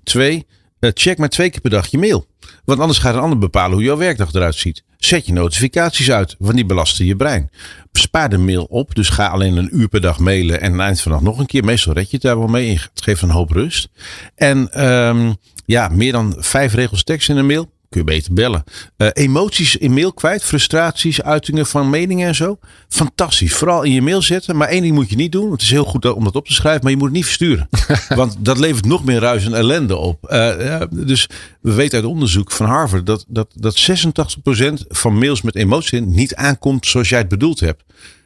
Twee, 0.03 0.35
eh, 0.35 0.56
check 0.79 1.17
maar 1.17 1.29
twee 1.29 1.49
keer 1.49 1.61
per 1.61 1.69
dag 1.69 1.87
je 1.87 1.97
mail. 1.97 2.25
Want 2.65 2.79
anders 2.79 2.99
gaat 2.99 3.13
een 3.15 3.21
ander 3.21 3.37
bepalen 3.37 3.73
hoe 3.73 3.83
jouw 3.83 3.97
werkdag 3.97 4.33
eruit 4.33 4.55
ziet. 4.55 4.83
Zet 4.97 5.25
je 5.25 5.33
notificaties 5.33 6.11
uit, 6.11 6.35
want 6.39 6.55
die 6.55 6.65
belasten 6.65 7.05
je 7.05 7.15
brein. 7.15 7.49
Spaar 7.91 8.29
de 8.29 8.37
mail 8.37 8.63
op, 8.63 8.95
dus 8.95 9.09
ga 9.09 9.27
alleen 9.27 9.57
een 9.57 9.69
uur 9.71 9.87
per 9.87 10.01
dag 10.01 10.19
mailen 10.19 10.61
en 10.61 10.71
aan 10.71 10.77
het 10.77 10.81
eind 10.81 11.01
van 11.01 11.11
de 11.11 11.17
dag 11.17 11.27
nog 11.27 11.39
een 11.39 11.45
keer. 11.45 11.63
Meestal 11.63 11.93
red 11.93 12.09
je 12.09 12.15
het 12.15 12.21
daar 12.21 12.37
wel 12.37 12.47
mee. 12.47 12.69
Het 12.69 13.03
geeft 13.03 13.21
een 13.21 13.29
hoop 13.29 13.51
rust. 13.51 13.89
En 14.35 14.71
ehm, 14.71 15.33
ja, 15.65 15.87
meer 15.87 16.11
dan 16.11 16.35
vijf 16.37 16.73
regels 16.73 17.03
tekst 17.03 17.29
in 17.29 17.37
een 17.37 17.45
mail. 17.45 17.71
Kun 17.89 17.99
je 17.99 18.05
beter 18.05 18.33
bellen. 18.33 18.63
Eh, 18.97 19.07
emoties 19.13 19.75
in 19.75 19.93
mail 19.93 20.13
kwijt. 20.13 20.43
Frustraties, 20.43 21.21
uitingen 21.21 21.65
van 21.65 21.89
meningen 21.89 22.27
en 22.27 22.35
zo. 22.35 22.59
Fantastisch. 22.89 23.53
Vooral 23.53 23.83
in 23.83 23.91
je 23.91 24.01
mail 24.01 24.21
zetten. 24.21 24.55
Maar 24.55 24.67
één 24.67 24.81
ding 24.81 24.93
moet 24.93 25.09
je 25.09 25.15
niet 25.15 25.31
doen. 25.31 25.51
Het 25.51 25.61
is 25.61 25.69
heel 25.69 25.85
goed 25.85 26.13
om 26.13 26.23
dat 26.23 26.35
op 26.35 26.47
te 26.47 26.53
schrijven. 26.53 26.81
Maar 26.81 26.91
je 26.91 26.97
moet 26.97 27.07
het 27.07 27.15
niet 27.15 27.25
versturen. 27.25 27.69
Want 28.09 28.35
dat 28.39 28.59
levert 28.59 28.85
nog 28.85 29.05
meer 29.05 29.19
ruis 29.19 29.45
en 29.45 29.53
ellende 29.53 29.95
op. 29.95 30.25
Eh, 30.25 30.65
ja, 30.65 30.87
dus 30.91 31.29
we 31.61 31.73
weten 31.73 31.97
uit 31.97 32.07
onderzoek 32.07 32.51
van 32.51 32.65
Harvard. 32.65 33.05
Dat, 33.05 33.25
dat, 33.27 33.51
dat 33.55 33.89
86% 33.91 34.73
van 34.87 35.17
mails 35.17 35.41
met 35.41 35.55
emoties 35.55 35.91
in 35.91 36.09
niet 36.09 36.35
aankomt 36.35 36.85
zoals 36.85 37.09
jij 37.09 37.19
het 37.19 37.27
bedoeld 37.27 37.59
hebt. 37.59 37.83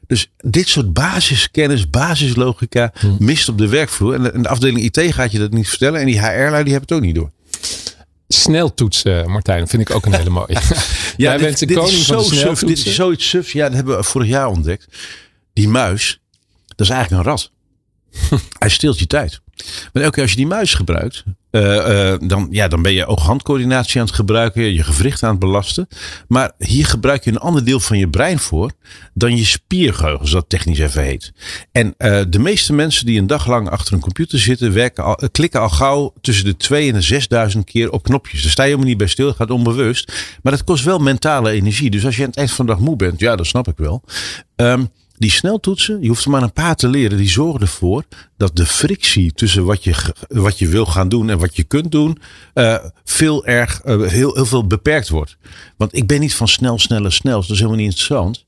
Dus 0.08 0.32
dit 0.38 0.68
soort 0.68 0.94
basiskennis, 0.94 1.90
basislogica 1.90 2.94
mist 3.20 3.50
op 3.50 3.58
de 3.58 3.68
werkvloer. 3.68 4.14
En 4.14 4.24
de, 4.24 4.32
en 4.32 4.42
de 4.42 4.50
afdeling 4.50 4.80
IT 4.80 5.14
gaat 5.14 5.32
je 5.32 5.40
dat 5.40 5.52
niet 5.52 5.70
vertellen. 5.70 6.00
En 6.00 6.06
die 6.06 6.20
HR-lui 6.20 6.64
die 6.64 6.74
hebben 6.74 6.82
het 6.82 6.92
ook 6.92 7.02
niet 7.02 7.16
door. 7.16 7.32
Snel 8.34 8.74
toetsen, 8.74 9.30
Martijn, 9.30 9.68
vind 9.68 9.82
ik 9.90 9.96
ook 9.96 10.06
een 10.06 10.14
hele 10.14 10.30
mooie. 10.30 10.58
Jij 11.18 11.32
dit- 11.38 11.42
bent 11.42 11.60
de 11.60 11.66
dit 11.66 11.78
koning 11.78 11.98
is 11.98 12.06
van 12.06 12.18
de 12.18 12.24
zo 12.24 12.30
suf. 12.30 12.40
Dit 12.40 12.48
sneltoetsen. 12.48 12.90
is 12.90 12.96
zoiets 12.96 13.30
sufs. 13.30 13.52
Ja, 13.52 13.66
dat 13.66 13.74
hebben 13.74 13.98
we 13.98 14.04
vorig 14.04 14.28
jaar 14.28 14.48
ontdekt. 14.48 14.86
Die 15.54 15.68
muis, 15.68 16.20
dat 16.68 16.80
is 16.88 16.90
eigenlijk 16.90 17.24
een 17.24 17.30
rat. 17.32 17.52
Hij 18.60 18.70
steelt 18.70 19.00
je 19.00 19.08
tijd. 19.08 19.42
Maar 19.94 20.04
elke 20.04 20.14
keer 20.14 20.22
als 20.22 20.32
je 20.32 20.38
die 20.38 20.48
muis 20.48 20.74
gebruikt, 20.74 21.24
uh, 21.52 21.62
uh, 21.62 22.14
dan, 22.20 22.48
ja, 22.52 22.68
dan 22.68 22.82
ben 22.82 22.94
je 22.94 23.06
oog-handcoördinatie 23.06 24.00
aan 24.00 24.06
het 24.06 24.16
gebruiken, 24.16 24.74
je 24.74 24.84
gewricht 24.84 25.24
aan 25.24 25.30
het 25.30 25.40
belasten. 25.40 25.88
Maar 26.28 26.52
hier 26.58 26.86
gebruik 26.86 27.24
je 27.24 27.32
een 27.32 27.38
ander 27.38 27.66
deel 27.66 27.80
van 27.80 27.98
je 27.98 28.10
brein 28.10 28.40
voor 28.40 28.72
dan 29.14 29.38
je 29.38 29.46
spiergeheugen, 29.46 30.28
zoals 30.28 30.32
dat 30.32 30.50
technisch 30.50 30.80
even 30.80 31.04
heet. 31.04 31.34
En 31.72 31.96
uh, 31.98 32.22
de 32.30 32.40
meeste 32.40 32.74
mensen 32.74 33.06
die 33.06 33.20
een 33.20 33.28
dag 33.28 33.48
lang 33.48 33.70
achter 33.70 33.94
een 33.94 34.00
computer 34.00 34.40
zitten, 34.40 34.74
werken 34.74 35.04
al, 35.04 35.20
klikken 35.32 35.62
al 35.62 35.70
gauw 35.70 36.14
tussen 36.22 36.46
de 36.46 36.58
2 36.58 36.88
en 36.88 36.94
de 36.94 37.02
6000 37.02 37.66
keer 37.66 37.92
op 37.92 38.04
knopjes. 38.04 38.42
Daar 38.42 38.52
sta 38.52 38.62
je 38.64 38.68
helemaal 38.68 38.90
niet 38.90 39.00
bij 39.00 39.08
stil, 39.08 39.26
dat 39.26 39.36
gaat 39.36 39.52
onbewust. 39.52 40.14
Maar 40.44 40.52
dat 40.52 40.64
kost 40.64 40.84
wel 40.84 41.00
mentale 41.00 41.52
energie. 41.52 41.90
Dus 41.90 42.06
als 42.06 42.16
je 42.16 42.22
aan 42.22 42.30
het 42.30 42.38
eind 42.38 42.52
van 42.52 42.66
de 42.66 42.72
dag 42.72 42.82
moe 42.82 42.96
bent, 42.96 43.20
ja, 43.20 43.36
dat 43.36 43.46
snap 43.46 43.68
ik 43.68 43.78
wel. 43.78 44.04
Um, 44.56 44.90
die 45.22 45.32
sneltoetsen, 45.32 46.02
je 46.02 46.08
hoeft 46.08 46.24
er 46.24 46.32
maar 46.32 46.42
een 46.42 46.54
paar 46.54 46.76
te 46.76 46.88
leren, 46.88 47.18
die 47.18 47.30
zorgen 47.30 47.62
ervoor 47.62 48.04
dat 48.38 48.56
de 48.56 48.66
frictie 48.66 49.34
tussen 49.34 49.66
wat 49.66 49.84
je, 49.84 50.14
wat 50.28 50.60
je 50.60 50.68
wil 50.68 50.86
gaan 50.86 51.10
doen 51.10 51.30
en 51.30 51.38
wat 51.40 51.56
je 51.56 51.64
kunt 51.64 51.92
doen, 51.92 52.18
uh, 52.54 52.78
veel 53.04 53.46
erg, 53.46 53.82
uh, 53.86 54.08
heel, 54.08 54.34
heel 54.34 54.46
veel 54.46 54.68
beperkt 54.68 55.10
wordt. 55.10 55.38
Want 55.78 55.96
ik 55.96 56.08
ben 56.08 56.20
niet 56.20 56.36
van 56.36 56.48
snel, 56.48 56.80
sneller, 56.80 57.14
snel. 57.14 57.42
Dat 57.42 57.50
is 57.50 57.58
helemaal 57.58 57.78
niet 57.78 57.86
interessant. 57.86 58.46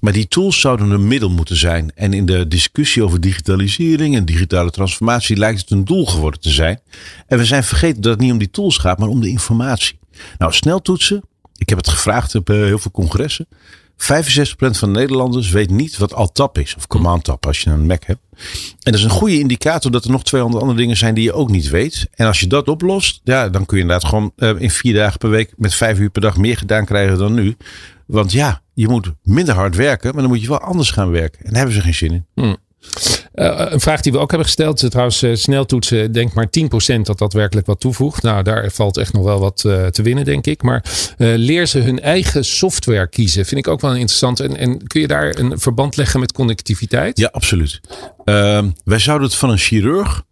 Maar 0.00 0.12
die 0.12 0.28
tools 0.28 0.60
zouden 0.60 0.90
een 0.90 1.08
middel 1.08 1.30
moeten 1.30 1.56
zijn. 1.56 1.92
En 1.94 2.12
in 2.12 2.26
de 2.26 2.48
discussie 2.48 3.02
over 3.02 3.20
digitalisering 3.20 4.16
en 4.16 4.24
digitale 4.24 4.70
transformatie 4.70 5.36
lijkt 5.36 5.60
het 5.60 5.70
een 5.70 5.84
doel 5.84 6.06
geworden 6.06 6.40
te 6.40 6.50
zijn. 6.50 6.80
En 7.26 7.38
we 7.38 7.44
zijn 7.44 7.64
vergeten 7.64 8.02
dat 8.02 8.12
het 8.12 8.20
niet 8.20 8.32
om 8.32 8.38
die 8.38 8.50
tools 8.50 8.76
gaat, 8.76 8.98
maar 8.98 9.08
om 9.08 9.20
de 9.20 9.28
informatie. 9.28 9.98
Nou, 10.38 10.52
sneltoetsen. 10.52 11.22
Ik 11.56 11.68
heb 11.68 11.78
het 11.78 11.88
gevraagd 11.88 12.34
op 12.34 12.50
uh, 12.50 12.56
heel 12.56 12.78
veel 12.78 12.90
congressen. 12.90 13.46
65% 13.98 14.00
van 14.56 14.92
de 14.92 14.98
Nederlanders 14.98 15.50
weet 15.50 15.70
niet 15.70 15.96
wat 15.96 16.14
Alt-Tab 16.14 16.58
is. 16.58 16.74
Of 16.76 16.86
Command-Tab 16.86 17.46
als 17.46 17.60
je 17.60 17.70
een 17.70 17.86
Mac 17.86 18.04
hebt. 18.04 18.20
En 18.30 18.92
dat 18.92 18.94
is 18.94 19.02
een 19.02 19.10
goede 19.10 19.38
indicator 19.38 19.90
dat 19.90 20.04
er 20.04 20.10
nog 20.10 20.24
200 20.24 20.62
andere 20.62 20.80
dingen 20.80 20.96
zijn 20.96 21.14
die 21.14 21.24
je 21.24 21.32
ook 21.32 21.50
niet 21.50 21.68
weet. 21.68 22.08
En 22.14 22.26
als 22.26 22.40
je 22.40 22.46
dat 22.46 22.68
oplost, 22.68 23.20
ja, 23.24 23.48
dan 23.48 23.66
kun 23.66 23.76
je 23.76 23.82
inderdaad 23.82 24.08
gewoon 24.08 24.32
uh, 24.36 24.50
in 24.58 24.70
vier 24.70 24.94
dagen 24.94 25.18
per 25.18 25.30
week 25.30 25.52
met 25.56 25.74
vijf 25.74 25.98
uur 25.98 26.10
per 26.10 26.20
dag 26.20 26.36
meer 26.36 26.56
gedaan 26.56 26.84
krijgen 26.84 27.18
dan 27.18 27.34
nu. 27.34 27.56
Want 28.06 28.32
ja, 28.32 28.62
je 28.74 28.88
moet 28.88 29.12
minder 29.22 29.54
hard 29.54 29.76
werken, 29.76 30.12
maar 30.12 30.22
dan 30.22 30.30
moet 30.30 30.42
je 30.42 30.48
wel 30.48 30.60
anders 30.60 30.90
gaan 30.90 31.10
werken. 31.10 31.38
En 31.38 31.46
daar 31.46 31.56
hebben 31.56 31.74
ze 31.74 31.80
geen 31.80 31.94
zin 31.94 32.12
in. 32.12 32.26
Hmm. 32.34 32.56
Uh, 33.38 33.66
een 33.68 33.80
vraag 33.80 34.00
die 34.00 34.12
we 34.12 34.18
ook 34.18 34.30
hebben 34.30 34.46
gesteld. 34.46 34.90
Trouwens, 34.90 35.22
uh, 35.22 35.34
sneltoetsen, 35.34 36.12
denk 36.12 36.32
maar 36.32 36.46
10% 36.46 37.00
dat 37.02 37.18
dat 37.18 37.32
werkelijk 37.32 37.66
wat 37.66 37.80
toevoegt. 37.80 38.22
Nou, 38.22 38.42
daar 38.42 38.70
valt 38.70 38.96
echt 38.96 39.12
nog 39.12 39.24
wel 39.24 39.38
wat 39.38 39.56
te 39.56 40.02
winnen, 40.02 40.24
denk 40.24 40.46
ik. 40.46 40.62
Maar 40.62 40.84
leer 41.16 41.66
ze 41.66 41.78
hun 41.78 42.00
eigen 42.00 42.44
software 42.44 43.08
kiezen. 43.08 43.46
Vind 43.46 43.66
ik 43.66 43.72
ook 43.72 43.80
wel 43.80 43.92
interessant. 43.92 44.40
En, 44.40 44.56
en 44.56 44.86
kun 44.86 45.00
je 45.00 45.06
daar 45.06 45.38
een 45.38 45.58
verband 45.58 45.96
leggen 45.96 46.20
met 46.20 46.32
connectiviteit? 46.32 47.18
Ja, 47.18 47.28
absoluut. 47.32 47.80
Ehm, 48.24 48.70
wij 48.84 48.98
zouden 48.98 49.28
het 49.28 49.36
van 49.36 49.50
een 49.50 49.58
chirurg 49.58 50.22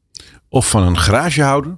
of 0.48 0.70
van 0.70 0.82
een 0.82 0.98
garagehouder 0.98 1.76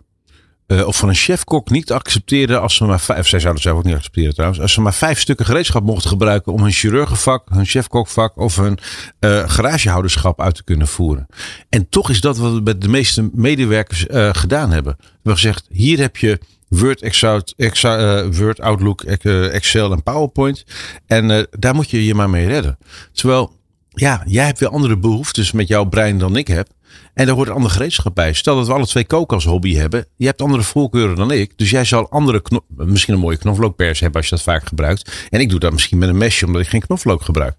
uh, 0.69 0.87
of 0.87 0.97
van 0.97 1.09
een 1.09 1.15
chefkok 1.15 1.71
niet 1.71 1.93
accepteren 1.93 2.61
als 2.61 2.75
ze 2.75 2.85
maar 2.85 3.01
vijf, 3.01 3.29
zij 3.29 3.41
zouden 3.41 3.63
zelf 3.63 3.79
ook 3.79 3.85
niet 3.85 3.95
accepteren 3.95 4.35
trouwens, 4.35 4.61
als 4.61 4.73
ze 4.73 4.81
maar 4.81 4.95
vijf 4.95 5.21
stukken 5.21 5.47
gereedschap 5.47 5.83
mochten 5.83 6.11
gebruiken 6.11 6.53
om 6.53 6.63
hun 6.63 6.73
chirurgenvak, 6.73 7.49
hun 7.49 7.67
chefkokvak 7.67 8.37
of 8.37 8.57
hun 8.57 8.79
uh, 9.21 9.49
garagehouderschap 9.49 10.41
uit 10.41 10.55
te 10.55 10.65
kunnen 10.65 10.89
voeren. 10.89 11.27
En 11.69 11.89
toch 11.89 12.11
is 12.11 12.21
dat 12.21 12.39
wat 12.39 12.53
we 12.53 12.61
met 12.61 12.81
de 12.81 12.89
meeste 12.89 13.31
medewerkers 13.33 14.07
uh, 14.07 14.29
gedaan 14.33 14.71
hebben. 14.71 14.97
We 14.99 15.07
hebben 15.13 15.35
gezegd, 15.35 15.67
hier 15.71 15.99
heb 15.99 16.17
je 16.17 16.39
Word, 16.69 17.03
Excel, 17.03 17.43
Word 18.31 18.61
Outlook, 18.61 19.03
Excel 19.03 19.93
en 19.93 20.03
PowerPoint. 20.03 20.65
En 21.07 21.47
daar 21.51 21.75
moet 21.75 21.91
je 21.91 22.05
je 22.05 22.15
maar 22.15 22.31
mee 22.31 22.47
redden. 22.47 22.79
Terwijl, 23.13 23.58
ja, 24.01 24.23
jij 24.27 24.45
hebt 24.45 24.59
weer 24.59 24.69
andere 24.69 24.97
behoeftes 24.97 25.53
met 25.53 25.69
jouw 25.69 25.85
brein 25.85 26.19
dan 26.19 26.37
ik 26.37 26.49
heb. 26.49 26.69
En 27.15 27.27
daar 27.27 27.35
hoort 27.35 27.49
ander 27.49 27.71
gereedschap 27.71 28.15
bij. 28.15 28.33
Stel 28.33 28.57
dat 28.57 28.67
we 28.67 28.73
alle 28.73 28.87
twee 28.87 29.07
koken 29.07 29.35
als 29.35 29.45
hobby 29.45 29.75
hebben. 29.75 30.07
Je 30.17 30.27
hebt 30.27 30.43
andere 30.43 30.63
voorkeuren 30.63 31.17
dan 31.17 31.31
ik. 31.31 31.53
Dus 31.57 31.71
jij 31.71 31.85
zal 31.85 32.11
andere, 32.11 32.43
misschien 32.69 33.15
een 33.15 33.21
mooie 33.21 33.37
knoflookpers 33.37 34.01
hebben 34.01 34.21
als 34.21 34.29
je 34.29 34.35
dat 34.35 34.45
vaak 34.45 34.67
gebruikt. 34.67 35.27
En 35.31 35.41
ik 35.41 35.51
doe 35.51 35.59
dat 35.59 35.73
misschien 35.73 35.99
met 35.99 36.09
een 36.09 36.17
mesje 36.17 36.47
omdat 36.47 36.63
ik 36.63 36.69
geen 36.69 36.81
knoflook 36.81 37.23
gebruik. 37.23 37.57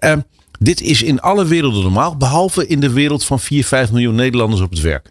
Uh, 0.00 0.12
dit 0.58 0.80
is 0.80 1.02
in 1.02 1.20
alle 1.20 1.46
werelden 1.46 1.82
normaal. 1.82 2.16
Behalve 2.16 2.66
in 2.66 2.80
de 2.80 2.92
wereld 2.92 3.24
van 3.24 3.40
4, 3.40 3.64
5 3.64 3.90
miljoen 3.90 4.14
Nederlanders 4.14 4.62
op 4.62 4.70
het 4.70 4.80
werk. 4.80 5.10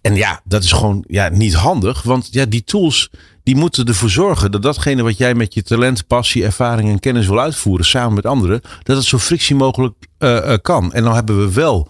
En 0.00 0.14
ja, 0.14 0.40
dat 0.44 0.62
is 0.62 0.72
gewoon 0.72 1.04
ja, 1.06 1.28
niet 1.28 1.54
handig. 1.54 2.02
Want 2.02 2.28
ja, 2.30 2.44
die 2.44 2.64
tools 2.64 3.10
die 3.42 3.56
moeten 3.56 3.86
ervoor 3.86 4.10
zorgen 4.10 4.50
dat 4.50 4.62
datgene 4.62 5.02
wat 5.02 5.18
jij 5.18 5.34
met 5.34 5.54
je 5.54 5.62
talent, 5.62 6.06
passie, 6.06 6.44
ervaring 6.44 6.88
en 6.88 7.00
kennis 7.00 7.26
wil 7.26 7.40
uitvoeren 7.40 7.86
samen 7.86 8.14
met 8.14 8.26
anderen, 8.26 8.60
dat 8.82 8.96
het 8.96 9.06
zo 9.06 9.18
frictie 9.18 9.56
mogelijk 9.56 9.94
uh, 10.18 10.30
uh, 10.30 10.54
kan. 10.62 10.92
En 10.92 11.02
dan 11.02 11.14
hebben 11.14 11.38
we 11.38 11.52
wel 11.52 11.88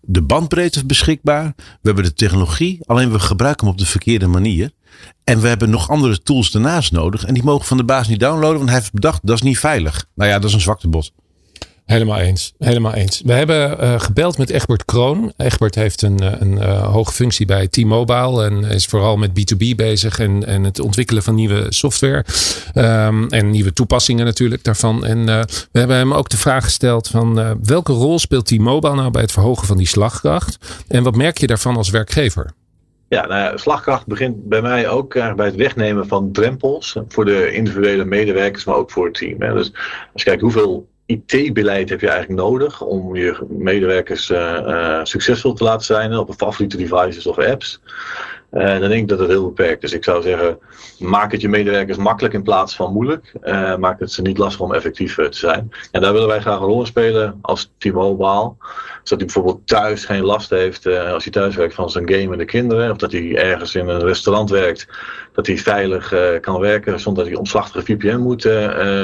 de 0.00 0.22
bandbreedte 0.22 0.86
beschikbaar. 0.86 1.52
We 1.56 1.64
hebben 1.82 2.04
de 2.04 2.14
technologie, 2.14 2.78
alleen 2.86 3.12
we 3.12 3.18
gebruiken 3.18 3.66
hem 3.66 3.74
op 3.74 3.80
de 3.80 3.86
verkeerde 3.86 4.26
manier. 4.26 4.70
En 5.24 5.40
we 5.40 5.48
hebben 5.48 5.70
nog 5.70 5.88
andere 5.88 6.22
tools 6.22 6.50
daarnaast 6.50 6.92
nodig. 6.92 7.24
En 7.24 7.34
die 7.34 7.44
mogen 7.44 7.66
van 7.66 7.76
de 7.76 7.84
baas 7.84 8.08
niet 8.08 8.20
downloaden, 8.20 8.56
want 8.56 8.68
hij 8.68 8.78
heeft 8.78 8.92
bedacht 8.92 9.20
dat 9.22 9.36
is 9.36 9.42
niet 9.42 9.58
veilig. 9.58 10.06
Nou 10.14 10.30
ja, 10.30 10.38
dat 10.38 10.48
is 10.48 10.54
een 10.54 10.60
zwaktebod. 10.60 11.12
Helemaal 11.84 12.18
eens. 12.18 12.54
Helemaal 12.58 12.94
eens. 12.94 13.22
We 13.24 13.32
hebben 13.32 13.84
uh, 13.84 14.00
gebeld 14.00 14.38
met 14.38 14.50
Egbert 14.50 14.84
Kroon. 14.84 15.32
Egbert 15.36 15.74
heeft 15.74 16.02
een, 16.02 16.42
een 16.42 16.52
uh, 16.52 16.92
hoge 16.92 17.12
functie 17.12 17.46
bij 17.46 17.68
T-Mobile 17.68 18.44
en 18.44 18.64
is 18.64 18.86
vooral 18.86 19.16
met 19.16 19.30
B2B 19.30 19.74
bezig 19.76 20.18
en, 20.18 20.46
en 20.46 20.64
het 20.64 20.80
ontwikkelen 20.80 21.22
van 21.22 21.34
nieuwe 21.34 21.66
software. 21.68 22.24
Um, 22.74 23.28
en 23.28 23.50
nieuwe 23.50 23.72
toepassingen 23.72 24.24
natuurlijk 24.24 24.64
daarvan. 24.64 25.04
En 25.04 25.24
we 25.72 25.78
hebben 25.78 25.96
hem 25.96 26.14
ook 26.14 26.28
de 26.28 26.36
vraag 26.36 26.64
gesteld 26.64 27.08
van 27.08 27.58
welke 27.62 27.92
rol 27.92 28.18
speelt 28.18 28.46
T-Mobile 28.46 28.94
nou 28.94 29.10
bij 29.10 29.22
het 29.22 29.32
verhogen 29.32 29.66
van 29.66 29.76
die 29.76 29.86
slagkracht? 29.86 30.84
En 30.88 31.02
wat 31.02 31.16
merk 31.16 31.38
je 31.38 31.46
daarvan 31.46 31.76
als 31.76 31.90
werkgever? 31.90 32.52
Ja, 33.08 33.26
nou 33.26 33.40
ja, 33.40 33.56
slagkracht 33.56 34.06
begint 34.06 34.48
bij 34.48 34.62
mij 34.62 34.88
ook 34.88 35.12
bij 35.12 35.46
het 35.46 35.54
wegnemen 35.56 36.06
van 36.06 36.32
drempels 36.32 36.96
voor 37.08 37.24
de 37.24 37.52
individuele 37.52 38.04
medewerkers, 38.04 38.64
maar 38.64 38.74
ook 38.74 38.90
voor 38.90 39.04
het 39.04 39.14
team. 39.14 39.42
Hè. 39.42 39.54
Dus 39.54 39.72
als 40.12 40.22
je 40.22 40.24
kijkt 40.24 40.42
hoeveel 40.42 40.90
IT-beleid 41.06 41.88
heb 41.88 42.00
je 42.00 42.08
eigenlijk 42.08 42.40
nodig 42.40 42.80
om 42.80 43.16
je 43.16 43.38
medewerkers 43.48 44.30
uh, 44.30 44.38
uh, 44.66 45.00
succesvol 45.02 45.52
te 45.52 45.64
laten 45.64 45.84
zijn 45.84 46.16
op 46.16 46.34
favoriete 46.36 46.76
devices 46.76 47.26
of 47.26 47.38
apps. 47.38 47.80
Uh, 48.52 48.66
dan 48.66 48.88
denk 48.88 49.02
ik 49.02 49.08
dat 49.08 49.18
het 49.18 49.28
heel 49.28 49.44
beperkt 49.44 49.82
is. 49.82 49.92
Ik 49.92 50.04
zou 50.04 50.22
zeggen, 50.22 50.58
maak 50.98 51.32
het 51.32 51.40
je 51.40 51.48
medewerkers 51.48 51.98
makkelijk 51.98 52.34
in 52.34 52.42
plaats 52.42 52.76
van 52.76 52.92
moeilijk. 52.92 53.32
maak 53.78 54.00
het 54.00 54.12
ze 54.12 54.22
niet 54.22 54.38
lastig 54.38 54.60
om 54.60 54.74
effectief 54.74 55.14
te 55.14 55.28
zijn. 55.30 55.70
En 55.90 56.00
daar 56.00 56.12
willen 56.12 56.28
wij 56.28 56.40
graag 56.40 56.60
een 56.60 56.66
rol 56.66 56.80
in 56.80 56.86
spelen 56.86 57.38
als 57.42 57.72
T-Mobile. 57.78 58.52
Zodat 59.02 59.08
hij 59.08 59.16
bijvoorbeeld 59.16 59.66
thuis 59.66 60.04
geen 60.04 60.24
last 60.24 60.50
heeft 60.50 60.86
als 60.86 61.24
hij 61.24 61.32
thuis 61.32 61.56
werkt 61.56 61.74
van 61.74 61.90
zijn 61.90 62.12
gamende 62.12 62.44
kinderen. 62.44 62.90
Of 62.90 62.96
dat 62.96 63.12
hij 63.12 63.36
ergens 63.36 63.74
in 63.74 63.88
een 63.88 64.04
restaurant 64.04 64.50
werkt. 64.50 64.88
Dat 65.32 65.46
hij 65.46 65.58
veilig 65.58 66.14
kan 66.40 66.60
werken 66.60 67.00
zonder 67.00 67.22
dat 67.22 67.32
hij 67.32 67.40
omslachtige 67.40 67.84
VPN 67.84 68.16
moet 68.16 68.48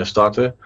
starten. 0.07 0.57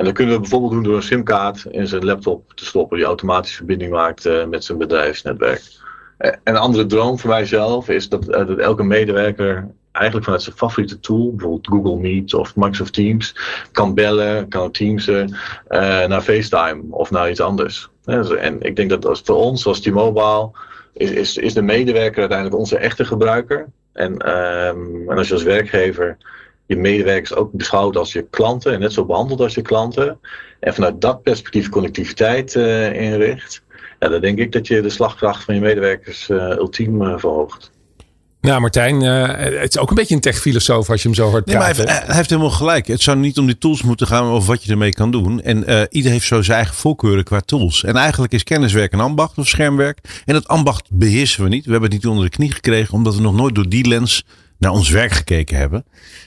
En 0.00 0.06
dat 0.06 0.14
kunnen 0.14 0.34
we 0.34 0.40
bijvoorbeeld 0.40 0.72
doen 0.72 0.82
door 0.82 0.96
een 0.96 1.02
simkaart 1.02 1.64
in 1.70 1.86
zijn 1.86 2.04
laptop 2.04 2.52
te 2.54 2.64
stoppen, 2.64 2.96
die 2.96 3.06
automatisch 3.06 3.54
verbinding 3.56 3.92
maakt 3.92 4.26
uh, 4.26 4.46
met 4.46 4.64
zijn 4.64 4.78
bedrijfsnetwerk. 4.78 5.62
Uh, 6.18 6.30
een 6.44 6.56
andere 6.56 6.86
droom 6.86 7.18
voor 7.18 7.30
mijzelf 7.30 7.88
is 7.88 8.08
dat, 8.08 8.28
uh, 8.28 8.46
dat 8.46 8.58
elke 8.58 8.82
medewerker 8.82 9.68
eigenlijk 9.92 10.24
vanuit 10.24 10.42
zijn 10.42 10.56
favoriete 10.56 11.00
tool, 11.00 11.30
bijvoorbeeld 11.30 11.66
Google 11.66 11.96
Meet 11.96 12.34
of 12.34 12.56
Microsoft 12.56 12.92
Teams, 12.92 13.36
kan 13.72 13.94
bellen, 13.94 14.48
kan 14.48 14.70
teamsen 14.70 15.36
naar 16.08 16.22
FaceTime 16.22 16.82
of 16.90 17.10
naar 17.10 17.30
iets 17.30 17.40
anders. 17.40 17.88
En 18.04 18.62
ik 18.62 18.76
denk 18.76 18.90
dat 18.90 19.20
voor 19.24 19.36
ons, 19.36 19.66
als 19.66 19.80
T-Mobile, 19.80 20.50
is, 20.92 21.36
is, 21.36 21.54
de 21.54 21.62
medewerker 21.62 22.20
uiteindelijk 22.20 22.58
onze 22.58 22.78
echte 22.78 23.04
gebruiker. 23.04 23.66
En, 23.92 24.12
um, 24.12 25.10
en 25.10 25.16
als 25.16 25.28
je 25.28 25.34
als 25.34 25.42
werkgever 25.42 26.16
je 26.70 26.76
medewerkers 26.76 27.34
ook 27.34 27.52
beschouwt 27.52 27.96
als 27.96 28.12
je 28.12 28.26
klanten 28.30 28.72
en 28.72 28.80
net 28.80 28.92
zo 28.92 29.04
behandelt 29.04 29.40
als 29.40 29.54
je 29.54 29.62
klanten. 29.62 30.18
En 30.60 30.74
vanuit 30.74 31.00
dat 31.00 31.22
perspectief 31.22 31.68
connectiviteit 31.68 32.54
uh, 32.54 32.92
inricht. 32.92 33.62
Ja, 33.98 34.08
dan 34.08 34.20
denk 34.20 34.38
ik 34.38 34.52
dat 34.52 34.66
je 34.66 34.80
de 34.80 34.90
slagkracht 34.90 35.44
van 35.44 35.54
je 35.54 35.60
medewerkers 35.60 36.28
uh, 36.28 36.48
ultiem 36.48 37.02
uh, 37.02 37.18
verhoogt. 37.18 37.70
Nou, 38.40 38.60
Martijn, 38.60 39.00
het 39.00 39.74
is 39.74 39.78
ook 39.78 39.90
een 39.90 39.94
beetje 39.94 40.14
een 40.14 40.20
techfilosoof 40.20 40.90
als 40.90 41.02
je 41.02 41.08
hem 41.08 41.16
zo 41.16 41.30
hoort 41.30 41.46
nee, 41.46 41.56
maar 41.56 41.66
hij, 41.66 41.74
heeft, 41.76 42.06
hij, 42.06 42.16
heeft 42.16 42.30
helemaal 42.30 42.50
gelijk. 42.50 42.86
Het 42.86 43.02
zou 43.02 43.16
niet 43.16 43.38
om 43.38 43.46
die 43.46 43.58
tools 43.58 43.82
moeten 43.82 44.06
gaan 44.06 44.30
of 44.30 44.46
wat 44.46 44.64
je 44.64 44.70
ermee 44.70 44.92
kan 44.92 45.10
doen. 45.10 45.42
En 45.42 45.70
uh, 45.70 45.82
ieder 45.90 46.10
heeft 46.10 46.26
zo 46.26 46.42
zijn 46.42 46.56
eigen 46.56 46.74
voorkeuren 46.74 47.24
qua 47.24 47.40
tools. 47.40 47.84
En 47.84 47.96
eigenlijk 47.96 48.32
is 48.32 48.42
kenniswerk 48.42 48.92
een 48.92 49.00
ambacht 49.00 49.38
of 49.38 49.48
schermwerk. 49.48 50.22
En 50.24 50.34
dat 50.34 50.48
ambacht 50.48 50.88
beheersen 50.90 51.42
we 51.42 51.48
niet. 51.48 51.64
We 51.64 51.70
hebben 51.70 51.90
het 51.90 52.02
niet 52.02 52.10
onder 52.10 52.24
de 52.24 52.36
knie 52.36 52.52
gekregen 52.52 52.94
omdat 52.94 53.14
we 53.14 53.20
nog 53.20 53.34
nooit 53.34 53.54
door 53.54 53.68
die 53.68 53.88
lens 53.88 54.24
naar 54.60 54.72
ons 54.72 54.88
werk 54.88 55.12
gekeken 55.12 55.56
hebben. 55.56 55.84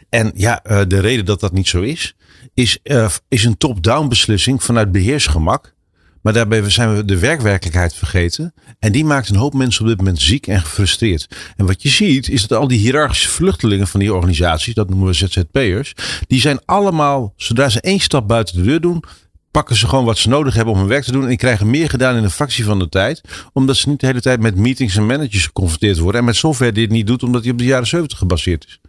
En 0.10 0.32
ja, 0.36 0.62
de 0.88 1.00
reden 1.00 1.26
dat 1.26 1.40
dat 1.40 1.52
niet 1.52 1.68
zo 1.68 1.82
is, 1.82 2.16
is, 2.54 2.80
uh, 2.84 3.10
is 3.28 3.44
een 3.44 3.58
top-down 3.58 4.08
beslissing 4.08 4.64
vanuit 4.64 4.92
beheersgemak. 4.92 5.74
Maar 6.22 6.34
daarbij 6.34 6.70
zijn 6.70 6.96
we 6.96 7.06
de 7.06 7.20
werkwerkelijkheid 7.20 7.94
vergeten. 7.94 8.54
En 8.80 8.92
die 8.92 9.06
maakt 9.06 9.30
een 9.30 9.36
hoop 9.36 9.54
mensen 9.54 9.82
op 9.82 9.88
dit 9.88 9.98
moment 9.98 10.22
ziek 10.22 10.48
en 10.48 10.62
gefrustreerd. 10.62 11.28
En 11.56 11.66
wat 11.66 11.82
je 11.82 11.90
ziet, 11.90 12.30
is 12.30 12.48
dat 12.48 12.60
al 12.60 12.68
die 12.68 12.80
hiërarchische 12.80 13.30
vluchtelingen 13.30 13.88
van 13.88 14.00
die 14.00 14.14
organisaties, 14.14 14.74
dat 14.74 14.90
noemen 14.90 15.08
we 15.08 15.14
ZZP'ers, 15.14 15.94
die 16.28 16.40
zijn 16.40 16.60
allemaal, 16.66 17.34
zodra 17.38 17.70
ze 17.70 17.82
één 17.82 18.00
stap 18.00 18.28
buiten 18.28 18.56
de 18.56 18.64
deur 18.64 18.82
doen, 18.82 19.04
pakken 19.54 19.76
ze 19.76 19.88
gewoon 19.88 20.06
wat 20.06 20.18
ze 20.18 20.30
nodig 20.30 20.54
hebben 20.54 20.74
om 20.74 20.80
hun 20.80 20.88
werk 20.88 21.04
te 21.04 21.12
doen. 21.12 21.22
En 21.22 21.28
die 21.28 21.38
krijgen 21.38 21.70
meer 21.70 21.90
gedaan 21.90 22.16
in 22.16 22.24
een 22.24 22.30
fractie 22.30 22.64
van 22.64 22.80
de 22.80 22.90
tijd. 22.90 23.22
Omdat 23.54 23.76
ze 23.76 23.90
niet 23.90 24.00
de 24.00 24.06
hele 24.06 24.22
tijd 24.22 24.40
met 24.40 24.56
meetings 24.56 24.96
en 24.96 25.06
managers 25.06 25.46
geconfronteerd 25.46 25.98
worden. 25.98 26.20
En 26.20 26.26
met 26.26 26.36
software 26.36 26.72
die 26.72 26.84
het 26.84 26.92
niet 26.92 27.08
doet, 27.08 27.24
omdat 27.24 27.44
die 27.44 27.52
op 27.52 27.58
de 27.58 27.64
jaren 27.64 27.88
70 27.88 28.18
gebaseerd 28.18 28.66
is. 28.66 28.80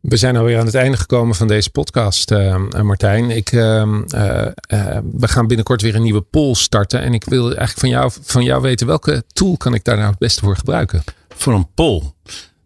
We 0.00 0.16
zijn 0.16 0.36
alweer 0.36 0.58
aan 0.58 0.66
het 0.66 0.74
einde 0.74 0.96
gekomen 0.96 1.34
van 1.34 1.48
deze 1.48 1.70
podcast, 1.70 2.30
uh, 2.30 2.56
Martijn. 2.82 3.30
Ik, 3.30 3.52
uh, 3.52 3.62
uh, 3.62 4.98
we 5.12 5.28
gaan 5.28 5.46
binnenkort 5.46 5.82
weer 5.82 5.94
een 5.94 6.02
nieuwe 6.02 6.20
poll 6.20 6.54
starten. 6.54 7.00
En 7.00 7.14
ik 7.14 7.24
wil 7.24 7.44
eigenlijk 7.44 7.78
van 7.78 7.88
jou, 7.88 8.10
van 8.22 8.42
jou 8.42 8.62
weten 8.62 8.86
welke 8.86 9.24
tool 9.32 9.56
kan 9.56 9.74
ik 9.74 9.84
daar 9.84 9.96
nou 9.96 10.10
het 10.10 10.18
beste 10.18 10.40
voor 10.40 10.56
gebruiken? 10.56 11.04
Voor 11.28 11.54
een 11.54 11.68
poll? 11.74 12.02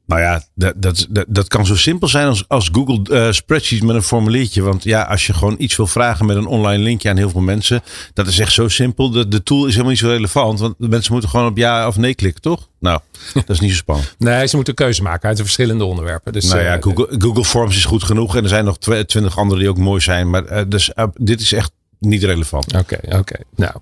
Nou 0.08 0.20
ja, 0.20 0.42
dat, 0.54 0.74
dat, 0.76 1.06
dat, 1.10 1.24
dat 1.28 1.48
kan 1.48 1.66
zo 1.66 1.76
simpel 1.76 2.08
zijn 2.08 2.26
als, 2.26 2.44
als 2.48 2.68
Google 2.72 3.00
uh, 3.10 3.32
Spreadsheet 3.32 3.82
met 3.82 3.96
een 3.96 4.02
formuliertje. 4.02 4.62
Want 4.62 4.84
ja, 4.84 5.02
als 5.02 5.26
je 5.26 5.32
gewoon 5.32 5.54
iets 5.58 5.76
wil 5.76 5.86
vragen 5.86 6.26
met 6.26 6.36
een 6.36 6.46
online 6.46 6.82
linkje 6.82 7.10
aan 7.10 7.16
heel 7.16 7.30
veel 7.30 7.40
mensen. 7.40 7.82
Dat 8.14 8.26
is 8.26 8.38
echt 8.38 8.52
zo 8.52 8.68
simpel. 8.68 9.10
De, 9.10 9.28
de 9.28 9.42
tool 9.42 9.66
is 9.66 9.70
helemaal 9.70 9.90
niet 9.90 10.00
zo 10.00 10.08
relevant. 10.08 10.60
Want 10.60 10.74
de 10.78 10.88
mensen 10.88 11.12
moeten 11.12 11.30
gewoon 11.30 11.46
op 11.46 11.56
ja 11.56 11.86
of 11.86 11.96
nee 11.96 12.14
klikken, 12.14 12.42
toch? 12.42 12.68
Nou, 12.80 13.00
dat 13.34 13.50
is 13.50 13.60
niet 13.60 13.70
zo 13.70 13.76
spannend. 13.76 14.14
nee, 14.18 14.46
ze 14.46 14.56
moeten 14.56 14.74
keuze 14.74 15.02
maken 15.02 15.28
uit 15.28 15.36
de 15.36 15.42
verschillende 15.42 15.84
onderwerpen. 15.84 16.32
Dus, 16.32 16.44
nou 16.44 16.62
ja, 16.62 16.76
uh, 16.76 16.82
Google, 16.82 17.14
Google 17.18 17.44
Forms 17.44 17.76
is 17.76 17.84
goed 17.84 18.04
genoeg. 18.04 18.36
En 18.36 18.42
er 18.42 18.48
zijn 18.48 18.64
nog 18.64 18.78
twintig 18.78 19.38
andere 19.38 19.60
die 19.60 19.68
ook 19.68 19.78
mooi 19.78 20.00
zijn. 20.00 20.30
Maar 20.30 20.52
uh, 20.52 20.62
dus, 20.68 20.90
dit 21.14 21.40
is 21.40 21.52
echt 21.52 21.70
niet 21.98 22.22
relevant. 22.22 22.66
Oké, 22.66 22.78
okay, 22.78 23.00
oké. 23.04 23.18
Okay. 23.18 23.40
Nou. 23.56 23.74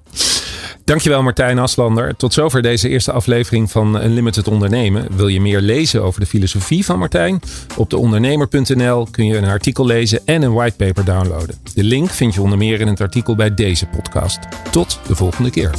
Dankjewel 0.85 1.23
Martijn 1.23 1.59
Aslander. 1.59 2.17
Tot 2.17 2.33
zover 2.33 2.63
deze 2.63 2.89
eerste 2.89 3.13
aflevering 3.13 3.71
van 3.71 4.03
Unlimited 4.03 4.49
Ondernemen. 4.49 5.17
Wil 5.17 5.29
je 5.29 5.41
meer 5.41 5.61
lezen 5.61 6.03
over 6.03 6.21
de 6.21 6.27
filosofie 6.27 6.85
van 6.85 6.99
Martijn? 6.99 7.41
Op 7.77 7.91
deondernemer.nl 7.91 9.09
kun 9.11 9.27
je 9.27 9.37
een 9.37 9.45
artikel 9.45 9.87
lezen 9.87 10.21
en 10.25 10.43
een 10.43 10.53
whitepaper 10.53 11.05
downloaden. 11.05 11.55
De 11.75 11.83
link 11.83 12.11
vind 12.11 12.35
je 12.35 12.43
onder 12.43 12.59
meer 12.59 12.81
in 12.81 12.87
het 12.87 13.01
artikel 13.01 13.35
bij 13.35 13.55
deze 13.55 13.87
podcast. 13.87 14.39
Tot 14.71 15.01
de 15.07 15.15
volgende 15.15 15.51
keer. 15.51 15.71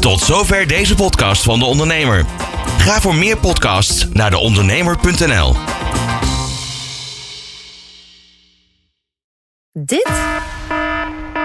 Tot 0.00 0.20
zover 0.20 0.66
deze 0.66 0.94
podcast 0.94 1.42
van 1.42 1.58
De 1.58 1.64
Ondernemer. 1.64 2.24
Ga 2.78 3.00
voor 3.00 3.14
meer 3.14 3.38
podcasts 3.38 4.08
naar 4.12 4.30
deondernemer.nl. 4.30 5.54
Dit 9.72 10.10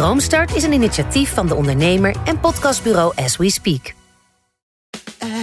Droomstart 0.00 0.54
is 0.54 0.62
een 0.62 0.72
initiatief 0.72 1.34
van 1.34 1.46
de 1.46 1.54
ondernemer 1.54 2.16
en 2.24 2.40
podcastbureau 2.40 3.12
As 3.16 3.36
We 3.36 3.50
Speak. 3.50 3.94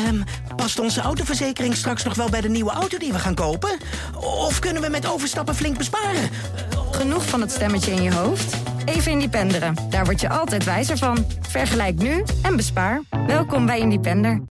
Um, 0.08 0.24
past 0.56 0.80
onze 0.80 1.02
autoverzekering 1.02 1.76
straks 1.76 2.04
nog 2.04 2.16
wel 2.16 2.30
bij 2.30 2.42
de 2.42 2.50
nieuwe 2.50 2.72
auto 2.72 2.98
die 2.98 3.12
we 3.12 3.20
gaan 3.20 3.36
kopen? 3.36 3.78
Of 4.16 4.60
kunnen 4.60 4.82
we 4.82 4.90
met 4.90 5.08
overstappen 5.08 5.56
flink 5.56 5.78
besparen? 5.78 6.30
Genoeg 6.92 7.26
van 7.26 7.42
het 7.42 7.52
stemmetje 7.52 7.92
in 7.92 8.04
je 8.04 8.14
hoofd? 8.14 8.56
Even 8.86 9.12
Independeren. 9.12 9.76
Daar 9.90 10.06
word 10.06 10.22
je 10.22 10.30
altijd 10.30 10.64
wijzer 10.64 10.98
van. 10.98 11.26
Vergelijk 11.40 11.96
nu 11.96 12.24
en 12.42 12.56
bespaar. 12.56 13.02
Welkom 13.28 13.66
bij 13.66 13.80
Independer. 13.80 14.42